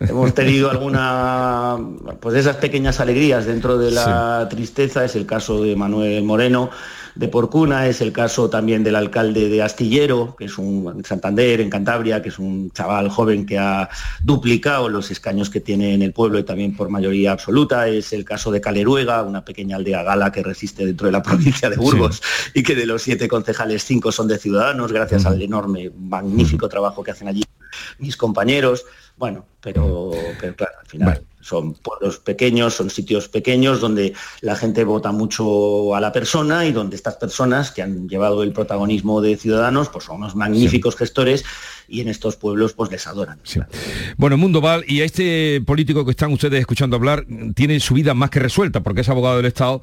[0.00, 1.78] Hemos tenido alguna,
[2.20, 6.70] pues esas pequeñas alegrías dentro de la tristeza, es el caso de Manuel Moreno,
[7.14, 11.70] de Porcuna, es el caso también del alcalde de Astillero, que es un Santander, en
[11.70, 13.88] Cantabria, que es un chaval joven que ha
[14.22, 18.24] duplicado los escaños que tiene en el pueblo y también por mayoría absoluta, es el
[18.24, 22.22] caso de Caleruega, una pequeña aldea gala que resiste dentro de la provincia de Burgos
[22.52, 27.02] y que de los siete concejales, cinco son de ciudadanos, gracias al enorme, magnífico trabajo
[27.02, 27.44] que hacen allí
[27.98, 28.84] mis compañeros.
[29.16, 30.10] Bueno, pero,
[30.40, 35.94] pero claro, al final son pueblos pequeños, son sitios pequeños donde la gente vota mucho
[35.94, 40.04] a la persona y donde estas personas que han llevado el protagonismo de ciudadanos, pues
[40.04, 41.44] son unos magníficos gestores
[41.88, 43.38] y en estos pueblos pues les adoran.
[44.16, 48.14] Bueno, Mundo Val, y a este político que están ustedes escuchando hablar, tiene su vida
[48.14, 49.82] más que resuelta, porque es abogado del Estado,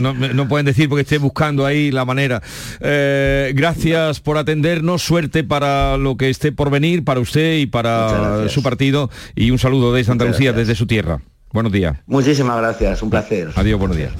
[0.00, 2.42] no, pueden decir porque esté buscando ahí la manera.
[2.80, 8.48] Eh, gracias por atendernos, suerte para lo que esté por venir, para usted y para
[8.48, 11.20] su partido, y un saludo desde Santa Lucía, desde su tierra.
[11.52, 11.96] Buenos días.
[12.06, 13.50] Muchísimas gracias, un placer.
[13.54, 14.12] Adiós, buenos días.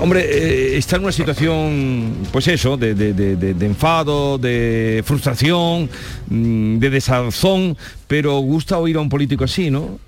[0.00, 5.88] Hombre, eh, está en una situación, pues eso, de, de, enfado, de frustración,
[6.28, 7.76] mm, de desalzón,
[8.06, 9.98] pero gusta oír a un político así, ¿no?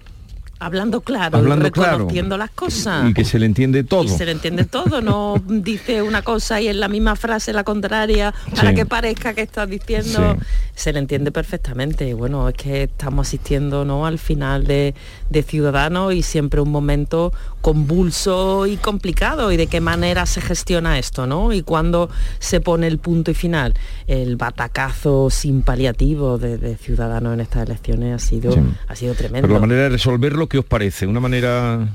[0.63, 3.11] hablando claro, hablando reconociendo las cosas.
[3.11, 4.05] Y que se le entiende todo.
[4.05, 7.65] Y se le entiende todo, no dice una cosa y en la misma frase la
[7.65, 10.37] contraria para que parezca que está diciendo.
[10.75, 12.15] Se le entiende perfectamente.
[12.15, 14.07] Bueno, es que estamos asistiendo ¿no?
[14.07, 14.95] al final de,
[15.31, 17.33] de Ciudadanos y siempre un momento
[17.63, 21.53] convulso y complicado y de qué manera se gestiona esto, ¿no?
[21.53, 23.73] Y cuando se pone el punto y final.
[24.07, 28.55] El batacazo sin paliativo de, Ciudadanos en estas elecciones ha sido,
[28.89, 29.49] ha sido tremendo.
[29.49, 31.07] Pero la manera de resolverlo ¿qué os parece?
[31.07, 31.89] ¿Una manera...?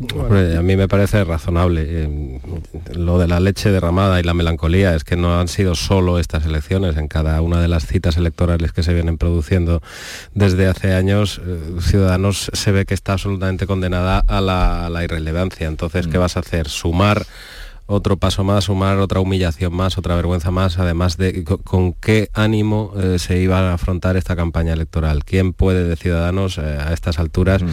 [0.00, 1.84] A mí me parece razonable.
[1.86, 2.40] Eh,
[2.94, 6.46] lo de la leche derramada y la melancolía es que no han sido solo estas
[6.46, 6.96] elecciones.
[6.96, 9.82] En cada una de las citas electorales que se vienen produciendo
[10.34, 15.66] desde hace años, eh, Ciudadanos se ve que está absolutamente condenada a la, irrelevancia.
[15.66, 16.20] Entonces, ¿qué mm.
[16.20, 16.68] vas a hacer?
[16.68, 17.26] ¿Sumar
[17.90, 22.92] otro paso más, sumar otra humillación más, otra vergüenza más, además de con, qué ánimo
[22.98, 25.24] eh, se iba a afrontar esta campaña electoral.
[25.24, 27.68] ¿Quién puede de Ciudadanos eh, a estas alturas mm.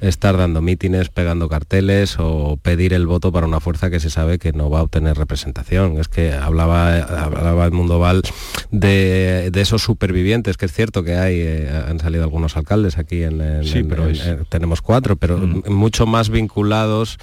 [0.00, 4.38] estar dando mítines, pegando carteles o pedir el voto para una fuerza que se sabe
[4.38, 5.98] que no va a obtener representación?
[5.98, 8.22] Es que hablaba, hablaba el Mundo Val
[8.70, 13.62] de, esos supervivientes, que es cierto que hay, eh, han salido algunos alcaldes aquí en,
[13.64, 14.06] sí, pero
[14.48, 15.70] tenemos cuatro, pero mm.
[15.70, 17.18] mucho más vinculados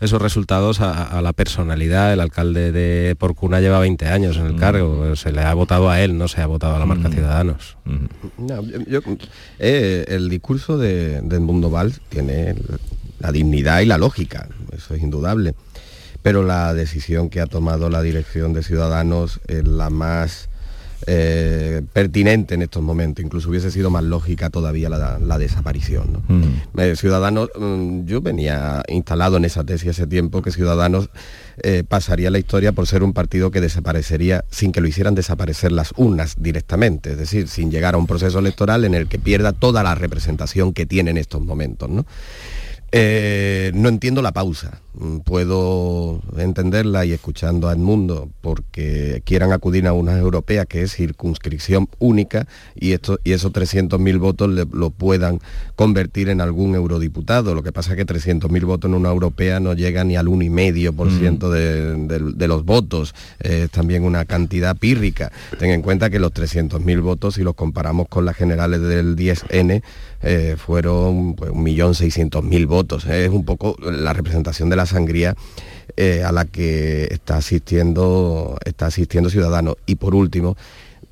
[0.00, 2.12] esos resultados a, la personalidad.
[2.12, 4.58] El alcalde de Porcuna lleva 20 años en el mm.
[4.58, 7.12] cargo, se le ha votado a él, no se ha votado a la marca mm.
[7.12, 7.76] Ciudadanos.
[7.84, 8.04] Mm.
[9.58, 12.54] Eh, el discurso de, del Mundo Val tiene
[13.18, 15.54] la dignidad y la lógica, eso es indudable.
[16.22, 20.48] Pero la decisión que ha tomado la dirección de Ciudadanos es la más
[21.06, 23.24] eh, pertinente en estos momentos.
[23.24, 26.22] Incluso hubiese sido más lógica todavía la, desaparición.
[26.26, 26.80] Mm.
[26.80, 31.08] Eh, Ciudadanos, mm, yo venía instalado en esa tesis hace tiempo que Ciudadanos
[31.62, 35.70] eh, pasaría la historia por ser un partido que desaparecería sin que lo hicieran desaparecer
[35.70, 39.52] las urnas directamente, es decir, sin llegar a un proceso electoral en el que pierda
[39.52, 41.88] toda la representación que tiene en estos momentos.
[41.90, 42.04] No
[43.88, 44.80] entiendo la pausa.
[45.00, 50.92] Mm, Puedo entenderla y escuchando a Edmundo porque quieran acudir a una europea que es
[50.94, 55.38] circunscripción única y, esto, y esos 300.000 votos le- lo puedan
[55.76, 57.54] convertir en algún eurodiputado.
[57.54, 61.50] Lo que pasa es que 300.000 votos en una europea no llega ni al 1,5%
[61.50, 63.14] de, de- de los votos.
[63.38, 65.30] Es también una cantidad pírrica.
[65.58, 69.82] Ten en cuenta que los 300.000 votos, si los comparamos con las generales del 10N,
[70.22, 73.04] eh, fueron pues, 1.600.000 votos.
[73.06, 75.36] Es un poco la representación de la sangría
[75.96, 79.76] eh, a la que está asistiendo, está asistiendo Ciudadanos.
[79.86, 80.56] Y por último,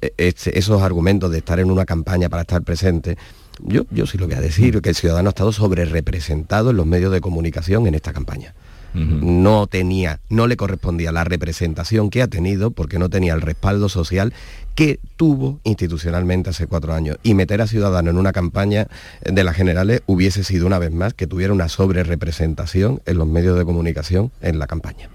[0.01, 3.17] eh, este- esos argumentos de estar en una campaña para estar presente,
[3.61, 6.77] yo, yo sí lo voy a decir, que el Ciudadano ha estado sobre representado en
[6.77, 8.55] los medios de comunicación en esta campaña.
[8.95, 13.89] No tenía, no le correspondía la representación que ha tenido porque no tenía el respaldo
[13.89, 14.33] social
[14.75, 17.19] que tuvo institucionalmente hace cuatro años.
[17.23, 18.87] Y meter a Ciudadano en una campaña
[19.23, 23.59] de las generales hubiese sido una vez más que tuviera una sobre-representación en los medios
[23.59, 25.11] de comunicación en la campaña.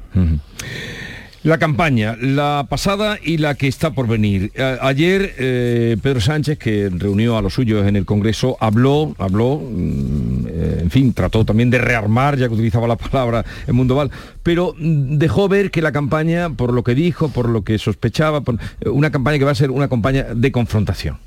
[1.44, 4.52] La campaña, la pasada y la que está por venir.
[4.80, 10.46] Ayer eh, Pedro Sánchez, que reunió a los suyos en el Congreso, habló, habló, mm,
[10.48, 14.12] eh, en fin, trató también de rearmar, ya que utilizaba la palabra en Mundo Val,
[14.44, 18.44] pero mm, dejó ver que la campaña, por lo que dijo, por lo que sospechaba,
[18.82, 21.18] eh, una campaña que va a ser una campaña de confrontación.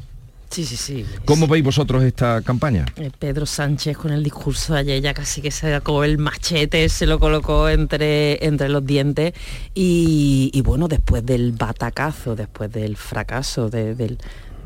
[0.55, 1.05] Sí, sí, sí.
[1.25, 2.87] ¿Cómo veis vosotros esta campaña?
[2.95, 6.89] Eh, Pedro Sánchez con el discurso de ayer ya casi que se sacó el machete,
[6.89, 9.33] se lo colocó entre, entre los dientes
[9.75, 14.19] y, y bueno, después del batacazo, después del fracaso de- del,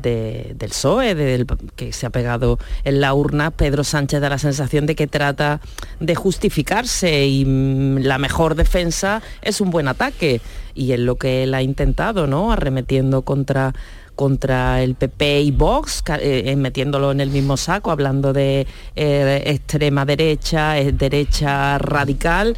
[0.03, 4.37] de- del PSOE, del- que se ha pegado en la urna, Pedro Sánchez da la
[4.37, 5.59] sensación de que trata
[5.99, 10.39] de justificarse y mm, la mejor defensa es un buen ataque
[10.75, 12.51] y es lo que él ha intentado, ¿no?
[12.51, 13.73] Arremetiendo contra
[14.19, 18.67] contra el PP y Vox, eh, eh, metiéndolo en el mismo saco, hablando de
[18.97, 22.57] eh, extrema derecha, derecha radical,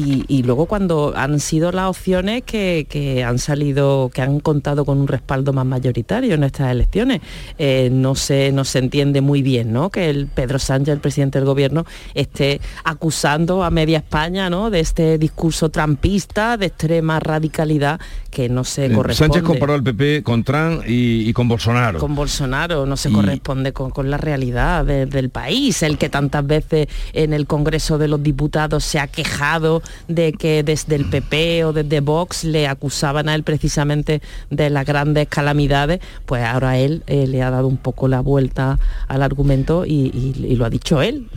[0.00, 4.84] y, y luego cuando han sido las opciones que, que han salido, que han contado
[4.84, 7.20] con un respaldo más mayoritario en estas elecciones,
[7.58, 9.90] eh, no, se, no se entiende muy bien, ¿no?
[9.90, 11.84] Que el Pedro Sánchez, el presidente del gobierno,
[12.14, 14.70] esté acusando a media España, ¿no?
[14.70, 19.82] De este discurso trampista, de extrema radicalidad, que no se Eh, corresponde Sánchez comparó al
[19.82, 21.98] PP con Trump y, y con Bolsonaro.
[21.98, 26.08] con Bolsonaro no se Y- corresponde con, con la realidad de- del país, el que
[26.08, 31.06] tantas veces en el Congreso de los Diputados se ha quejado de que desde el
[31.06, 34.20] PP o desde Vox le acusaban a él precisamente
[34.50, 38.78] de las grandes calamidades, pues ahora él eh, le ha dado un poco la vuelta
[39.08, 41.28] al argumento y, lo ha dicho él.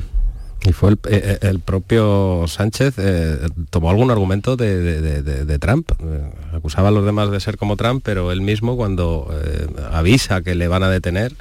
[0.66, 3.38] Y fue el, eh, el propio Sánchez, eh,
[3.70, 5.92] tomó algún argumento de, de- Trump.
[6.00, 10.42] Eh, acusaba a los demás de ser como Trump, pero él mismo cuando eh, avisa
[10.42, 11.34] que le van a detener,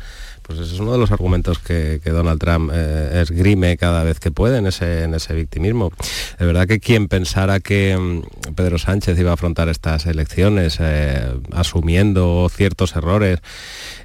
[0.53, 4.31] pues ese es uno de los argumentos que, Donald Trump eh, esgrime cada vez que
[4.31, 5.91] puede en ese, victimismo.
[6.39, 11.41] De verdad que quien pensara que mm, Pedro Sánchez iba a afrontar estas elecciones eh,
[11.53, 13.41] asumiendo ciertos errores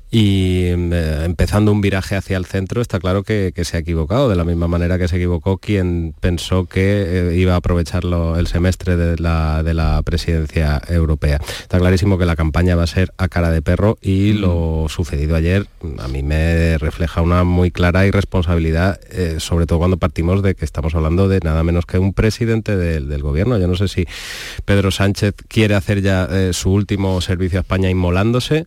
[0.10, 4.30] y eh, empezando un viraje hacia el centro, está claro que, que se ha equivocado,
[4.30, 8.47] de la misma manera que se equivocó quien pensó que eh, iba a aprovecharlo el
[8.47, 11.41] semestre de la, de la presidencia europea.
[11.60, 15.36] Está clarísimo que la campaña va a ser a cara de perro y lo sucedido
[15.36, 15.68] ayer
[15.99, 20.64] a mí me refleja una muy clara irresponsabilidad, eh, sobre todo cuando partimos de que
[20.64, 23.58] estamos hablando de nada menos que un presidente del, del gobierno.
[23.58, 24.05] Yo no sé si
[24.64, 28.66] Pedro Sánchez quiere hacer ya su último servicio a España inmolándose,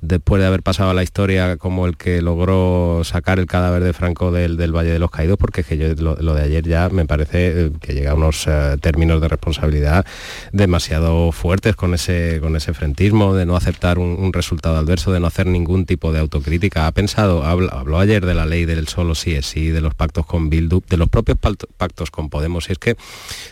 [0.00, 3.92] después de haber pasado a la historia como el que logró sacar el cadáver de
[3.92, 6.88] Franco del, del Valle de los Caídos, porque es que yo lo, de ayer ya
[6.88, 10.04] me parece eh, que llega a unos eh, términos de responsabilidad
[10.52, 15.26] demasiado fuertes con ese, con ese frentismo, de no aceptar un, resultado adverso, de no
[15.26, 16.86] hacer ningún tipo de autocrítica.
[16.86, 19.94] Ha pensado, habl- habló ayer de la ley del solo sí es sí, de los
[19.94, 22.68] pactos con Bildu, de los propios pactos con Podemos.
[22.68, 22.96] Y es que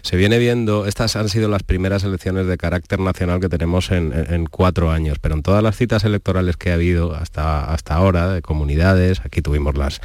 [0.02, 4.12] se viene viendo, estas han sido las primeras elecciones de carácter nacional que tenemos en,
[4.12, 6.27] en- en cuatro años, pero en todas las citas electorales
[6.58, 10.00] que ha habido hasta, hasta ahora, de comunidades, aquí tuvimos las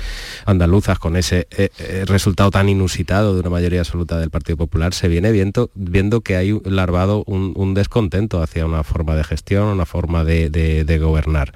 [0.46, 4.94] andaluzas con ese eh, eh, resultado tan inusitado de una mayoría absoluta del Partido Popular,
[4.94, 9.86] se viene viendo, viendo que hay larvado un, descontento hacia una forma de gestión, una
[9.86, 11.54] forma de gobernar.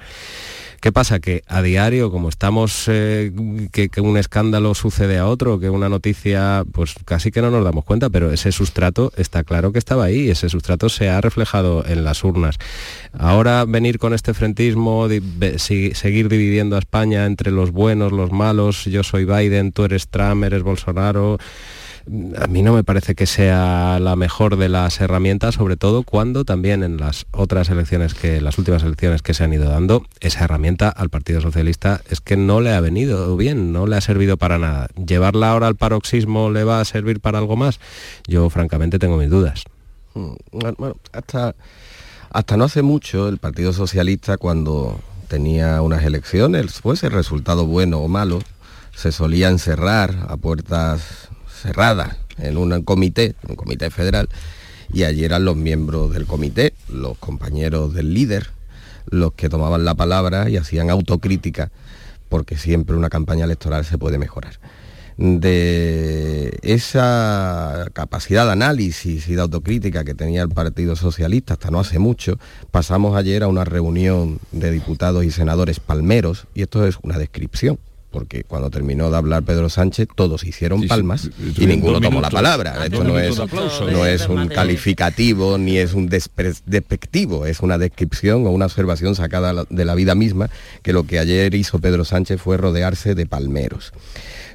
[0.80, 1.18] ¿Qué pasa?
[1.18, 3.32] Que a diario, como estamos, eh,
[3.72, 7.84] que, un escándalo sucede a otro, que una noticia, pues casi que no nos damos
[7.84, 12.04] cuenta, pero ese sustrato está claro que estaba ahí, ese sustrato se ha reflejado en
[12.04, 12.58] las urnas.
[13.12, 15.08] Ahora venir con este frentismo,
[15.56, 20.44] seguir dividiendo a España entre los buenos, los malos, yo soy Biden, tú eres Trump,
[20.44, 21.38] eres Bolsonaro,
[22.36, 26.44] a mí no me parece que sea la mejor de las herramientas, sobre todo cuando
[26.44, 30.44] también en las otras elecciones que, las últimas elecciones que se han ido dando, esa
[30.44, 34.36] herramienta al Partido Socialista es que no le ha venido bien, no le ha servido
[34.36, 34.88] para nada.
[34.96, 37.80] ¿Llevarla ahora al paroxismo le va a servir para algo más?
[38.26, 39.64] Yo francamente tengo mis dudas.
[40.14, 41.54] Mm, bueno, hasta,
[42.30, 47.98] hasta no hace mucho el Partido Socialista cuando tenía unas elecciones, fuese el resultado bueno
[47.98, 48.38] o malo,
[48.94, 51.28] se solía encerrar a puertas
[51.58, 54.28] cerradas en un comité, un comité federal,
[54.92, 58.50] y allí eran los miembros del comité, los compañeros del líder,
[59.10, 61.70] los que tomaban la palabra y hacían autocrítica,
[62.28, 64.58] porque siempre una campaña electoral se puede mejorar.
[65.16, 71.80] De esa capacidad de análisis y de autocrítica que tenía el Partido Socialista hasta no
[71.80, 72.38] hace mucho,
[72.70, 77.78] pasamos ayer a una reunión de diputados y senadores palmeros, y esto es una descripción
[78.10, 82.84] porque cuando terminó de hablar Pedro Sánchez todos hicieron palmas y ninguno tomó la palabra.
[82.84, 88.50] Esto no es, no es un calificativo ni es un despectivo, es una descripción o
[88.50, 90.48] una observación sacada de la vida misma
[90.82, 93.92] que lo que ayer hizo Pedro Sánchez fue rodearse de palmeros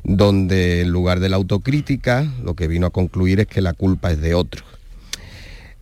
[0.04, 4.12] donde en lugar de la autocrítica lo que vino a concluir es que la culpa
[4.12, 4.66] es de otros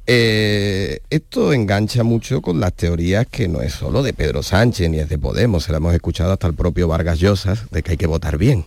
[0.08, 5.00] eh, esto engancha mucho con las teorías que no es solo de Pedro Sánchez ni
[5.00, 7.98] es de Podemos, se la hemos escuchado hasta el propio Vargas Llosas de que hay
[7.98, 8.66] que votar bien.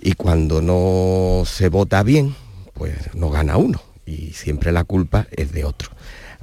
[0.00, 2.34] Y cuando no se vota bien,
[2.72, 5.90] pues no gana uno y siempre la culpa es de otro.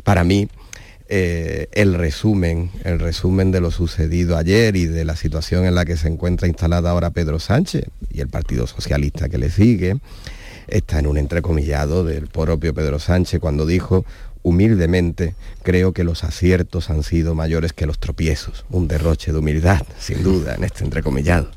[0.04, 0.48] Para mí,
[1.10, 5.86] eh, el resumen, el resumen de lo sucedido ayer y de la situación en la
[5.86, 9.98] que se encuentra instalada ahora Pedro Sánchez y el Partido Socialista que le sigue,
[10.68, 14.06] está en un entrecomillado del propio Pedro Sánchez cuando dijo
[14.44, 18.66] humildemente creo que los aciertos han sido mayores que los tropiezos.
[18.70, 21.52] Un derroche de humildad, sin duda, en este entrecomillado.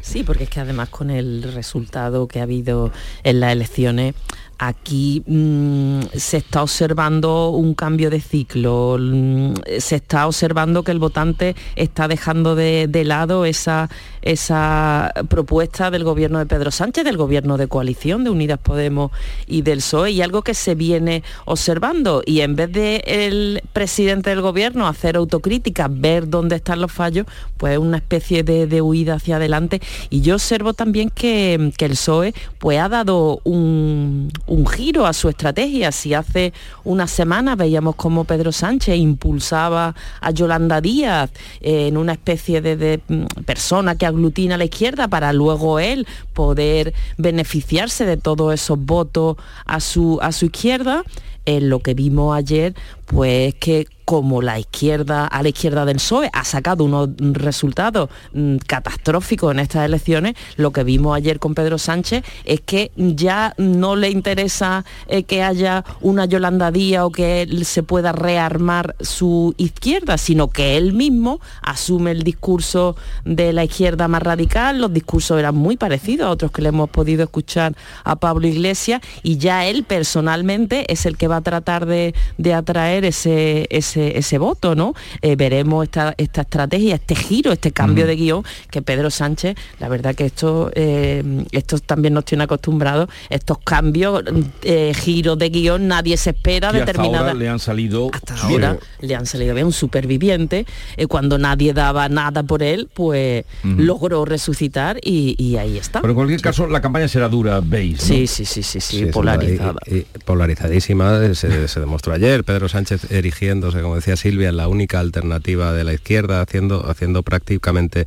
[0.00, 2.90] Sí, porque es que además con el resultado que ha habido
[3.24, 4.14] en las elecciones
[4.58, 10.98] aquí mm, se está observando un cambio de ciclo, mm, se está observando que el
[10.98, 13.88] votante está dejando de, lado esa,
[14.22, 19.12] esa, propuesta del gobierno de Pedro Sánchez, del gobierno de coalición de Unidas Podemos
[19.46, 22.22] y del PSOE, y algo que se viene observando.
[22.26, 27.26] Y en vez de el presidente del gobierno hacer autocrítica, ver dónde están los fallos,
[27.56, 29.80] pues una especie de, huida hacia adelante.
[30.10, 35.28] Y yo observo también que, el PSOE pues, ha dado un un giro a su
[35.28, 35.92] estrategia.
[35.92, 36.52] Si hace
[36.84, 41.30] una semana veíamos como Pedro Sánchez impulsaba a Yolanda Díaz
[41.60, 46.94] en una especie de, mm, persona que aglutina a la izquierda para luego él poder
[47.16, 49.36] beneficiarse de todos esos votos
[49.66, 51.04] a su, a su izquierda,
[51.44, 52.74] en lo que vimos ayer,
[53.06, 58.56] pues que como la izquierda, a la izquierda del PSOE, ha sacado unos resultados mm,
[58.66, 63.96] catastróficos en estas elecciones, lo que vimos ayer con Pedro Sánchez es que ya no
[63.96, 70.16] le interesa eh, que haya una Yolanda Díaz o que se pueda rearmar su izquierda,
[70.16, 72.96] sino que él mismo asume el discurso
[73.26, 76.88] de la izquierda más radical, los discursos eran muy parecidos a otros que le hemos
[76.88, 81.84] podido escuchar a Pablo Iglesias y ya él personalmente es el que va a tratar
[81.84, 84.94] de, de atraer ese, ese ese, voto, ¿no?
[85.22, 89.88] Eh, veremos esta, esta estrategia, este giro, este cambio de guion que Pedro Sánchez, la
[89.88, 94.22] verdad que esto, eh, esto también nos tiene acostumbrados, estos cambios,
[94.62, 97.18] eh, giros de guion, nadie se espera determinada.
[97.18, 100.66] Hasta ahora le han salido hasta ahora le han salido bien un superviviente.
[101.08, 106.00] cuando nadie daba nada por él, pues logró resucitar y, ahí está.
[106.00, 108.00] Pero en cualquier caso, la campaña será dura, veis.
[108.00, 109.80] Sí, sí, sí, sí, sí, polarizada.
[110.24, 112.44] polarizadísima, se, se demostró ayer.
[112.44, 118.06] Pedro Sánchez erigiéndose como decía Silvia, la única alternativa de la izquierda, haciendo, haciendo prácticamente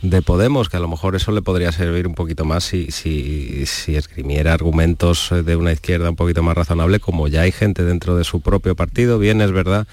[0.00, 3.66] de Podemos, que a lo mejor eso le podría servir un poquito más si, si,
[3.66, 8.16] si esgrimiera argumentos de una izquierda un poquito más razonable, como ya hay gente dentro
[8.16, 9.86] de su propio partido, bien es verdad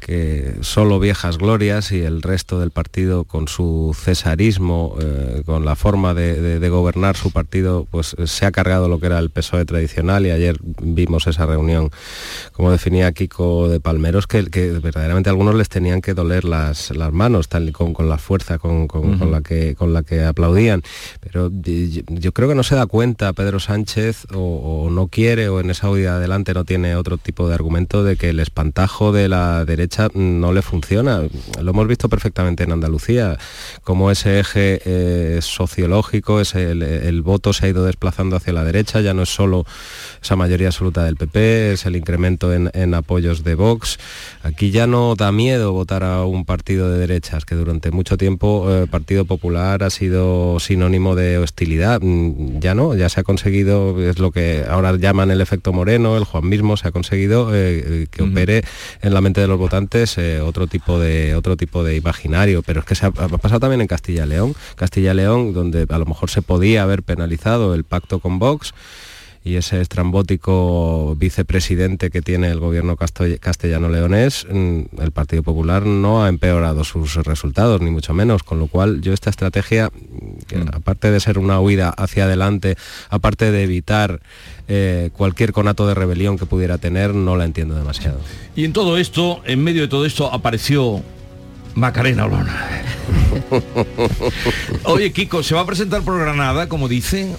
[0.00, 5.76] que solo viejas glorias y el resto del partido con su cesarismo, eh, con la
[5.76, 10.26] forma de, gobernar su partido, pues se ha cargado lo que era el PSOE tradicional
[10.26, 11.90] y ayer vimos esa reunión,
[12.52, 16.90] como definía Kiko de Palmeros, que, que verdaderamente a algunos les tenían que doler las,
[16.90, 18.88] las manos tal, con, con la fuerza con,
[19.30, 20.82] la que, con la que aplaudían.
[21.20, 25.60] Pero yo, creo que no se da cuenta Pedro Sánchez o, o no quiere o
[25.60, 29.28] en esa huida adelante no tiene otro tipo de argumento de que el espantajo de
[29.28, 31.22] la derecha derecha no le funciona.
[31.60, 33.38] Lo hemos visto perfectamente en Andalucía,
[33.82, 39.00] como ese eje eh, sociológico, ese, el, voto se ha ido desplazando hacia la derecha,
[39.00, 39.66] ya no es solo
[40.22, 43.98] esa mayoría absoluta del PP, es el incremento en, en apoyos de Vox.
[44.42, 48.70] Aquí ya no da miedo votar a un partido de derechas, que durante mucho tiempo
[48.72, 52.00] el Partido Popular ha sido sinónimo de hostilidad.
[52.00, 56.16] Mm, Ya no, ya se ha conseguido, es lo que ahora llaman el efecto Moreno,
[56.16, 58.62] el Juan mismo, se ha conseguido eh, que opere
[59.02, 59.79] en la mente de los votantes
[60.18, 62.62] eh, otro tipo de otro tipo de imaginario.
[62.62, 64.54] Pero es que se ha, ha pasado también en Castilla y León.
[64.76, 68.74] Castilla y León, donde a lo mejor se podía haber penalizado el pacto con Vox
[69.42, 76.28] y ese estrambótico vicepresidente que tiene el gobierno castellano-leonés, mm, el Partido Popular no ha
[76.28, 81.10] empeorado sus resultados, ni mucho menos, con lo cual yo esta estrategia, mm, que aparte
[81.10, 82.76] de ser una huida hacia adelante,
[83.08, 84.20] aparte de evitar
[84.68, 88.20] eh, cualquier conato de rebelión que pudiera tener, no la entiendo demasiado.
[88.54, 91.02] Y en todo esto, en medio de todo esto, apareció
[91.74, 92.68] Macarena Olona.
[94.84, 97.34] Oye, Kiko, ¿se va a presentar por Granada, como dicen?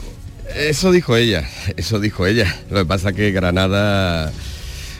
[0.55, 1.47] Eso dijo ella,
[1.77, 2.55] eso dijo ella.
[2.69, 4.31] Lo que pasa que Granada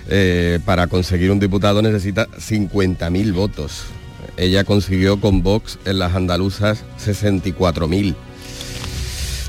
[0.07, 3.85] eh, para conseguir un diputado necesita 50.000 votos.
[4.37, 8.15] Ella consiguió con Vox en las andaluzas 64.000.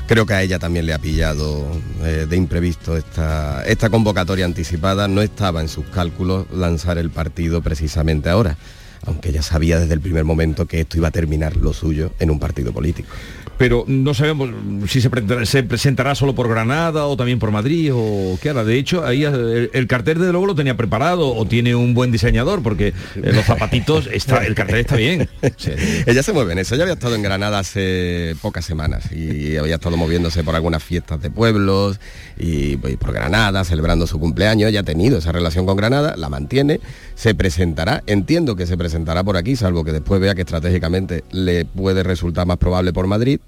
[0.07, 1.65] Creo que a ella también le ha pillado
[2.03, 5.07] eh, de imprevisto esta, esta convocatoria anticipada.
[5.07, 8.57] No estaba en sus cálculos lanzar el partido precisamente ahora,
[9.05, 12.29] aunque ella sabía desde el primer momento que esto iba a terminar lo suyo en
[12.31, 13.09] un partido político.
[13.57, 14.49] Pero no sabemos
[14.87, 18.63] si se presentará, se presentará solo por Granada o también por Madrid o qué hará.
[18.63, 22.11] De hecho, ahí el, el cartel de luego lo tenía preparado o tiene un buen
[22.11, 22.93] diseñador porque eh,
[23.33, 25.29] los zapatitos, está, el cartel está bien.
[26.05, 26.75] Ella se mueve en eso.
[26.75, 31.21] Ella había estado en Granada hace pocas semanas y había estado moviéndose por algunas fiestas
[31.21, 31.99] de pueblos
[32.37, 34.69] y, pues, por Granada, celebrando su cumpleaños.
[34.69, 36.79] Ella ha tenido esa relación con Granada, la mantiene,
[37.15, 38.03] se presentará.
[38.07, 42.47] Entiendo que se presentará por aquí, salvo que después vea que estratégicamente le puede resultar
[42.47, 43.39] más probable por Madrid.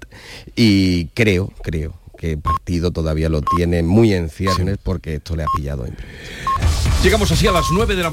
[0.54, 5.44] Y creo, creo que el partido todavía lo tiene muy en ciernes porque esto le
[5.44, 5.86] ha pillado.
[7.02, 8.04] Llegamos así a las 9 de la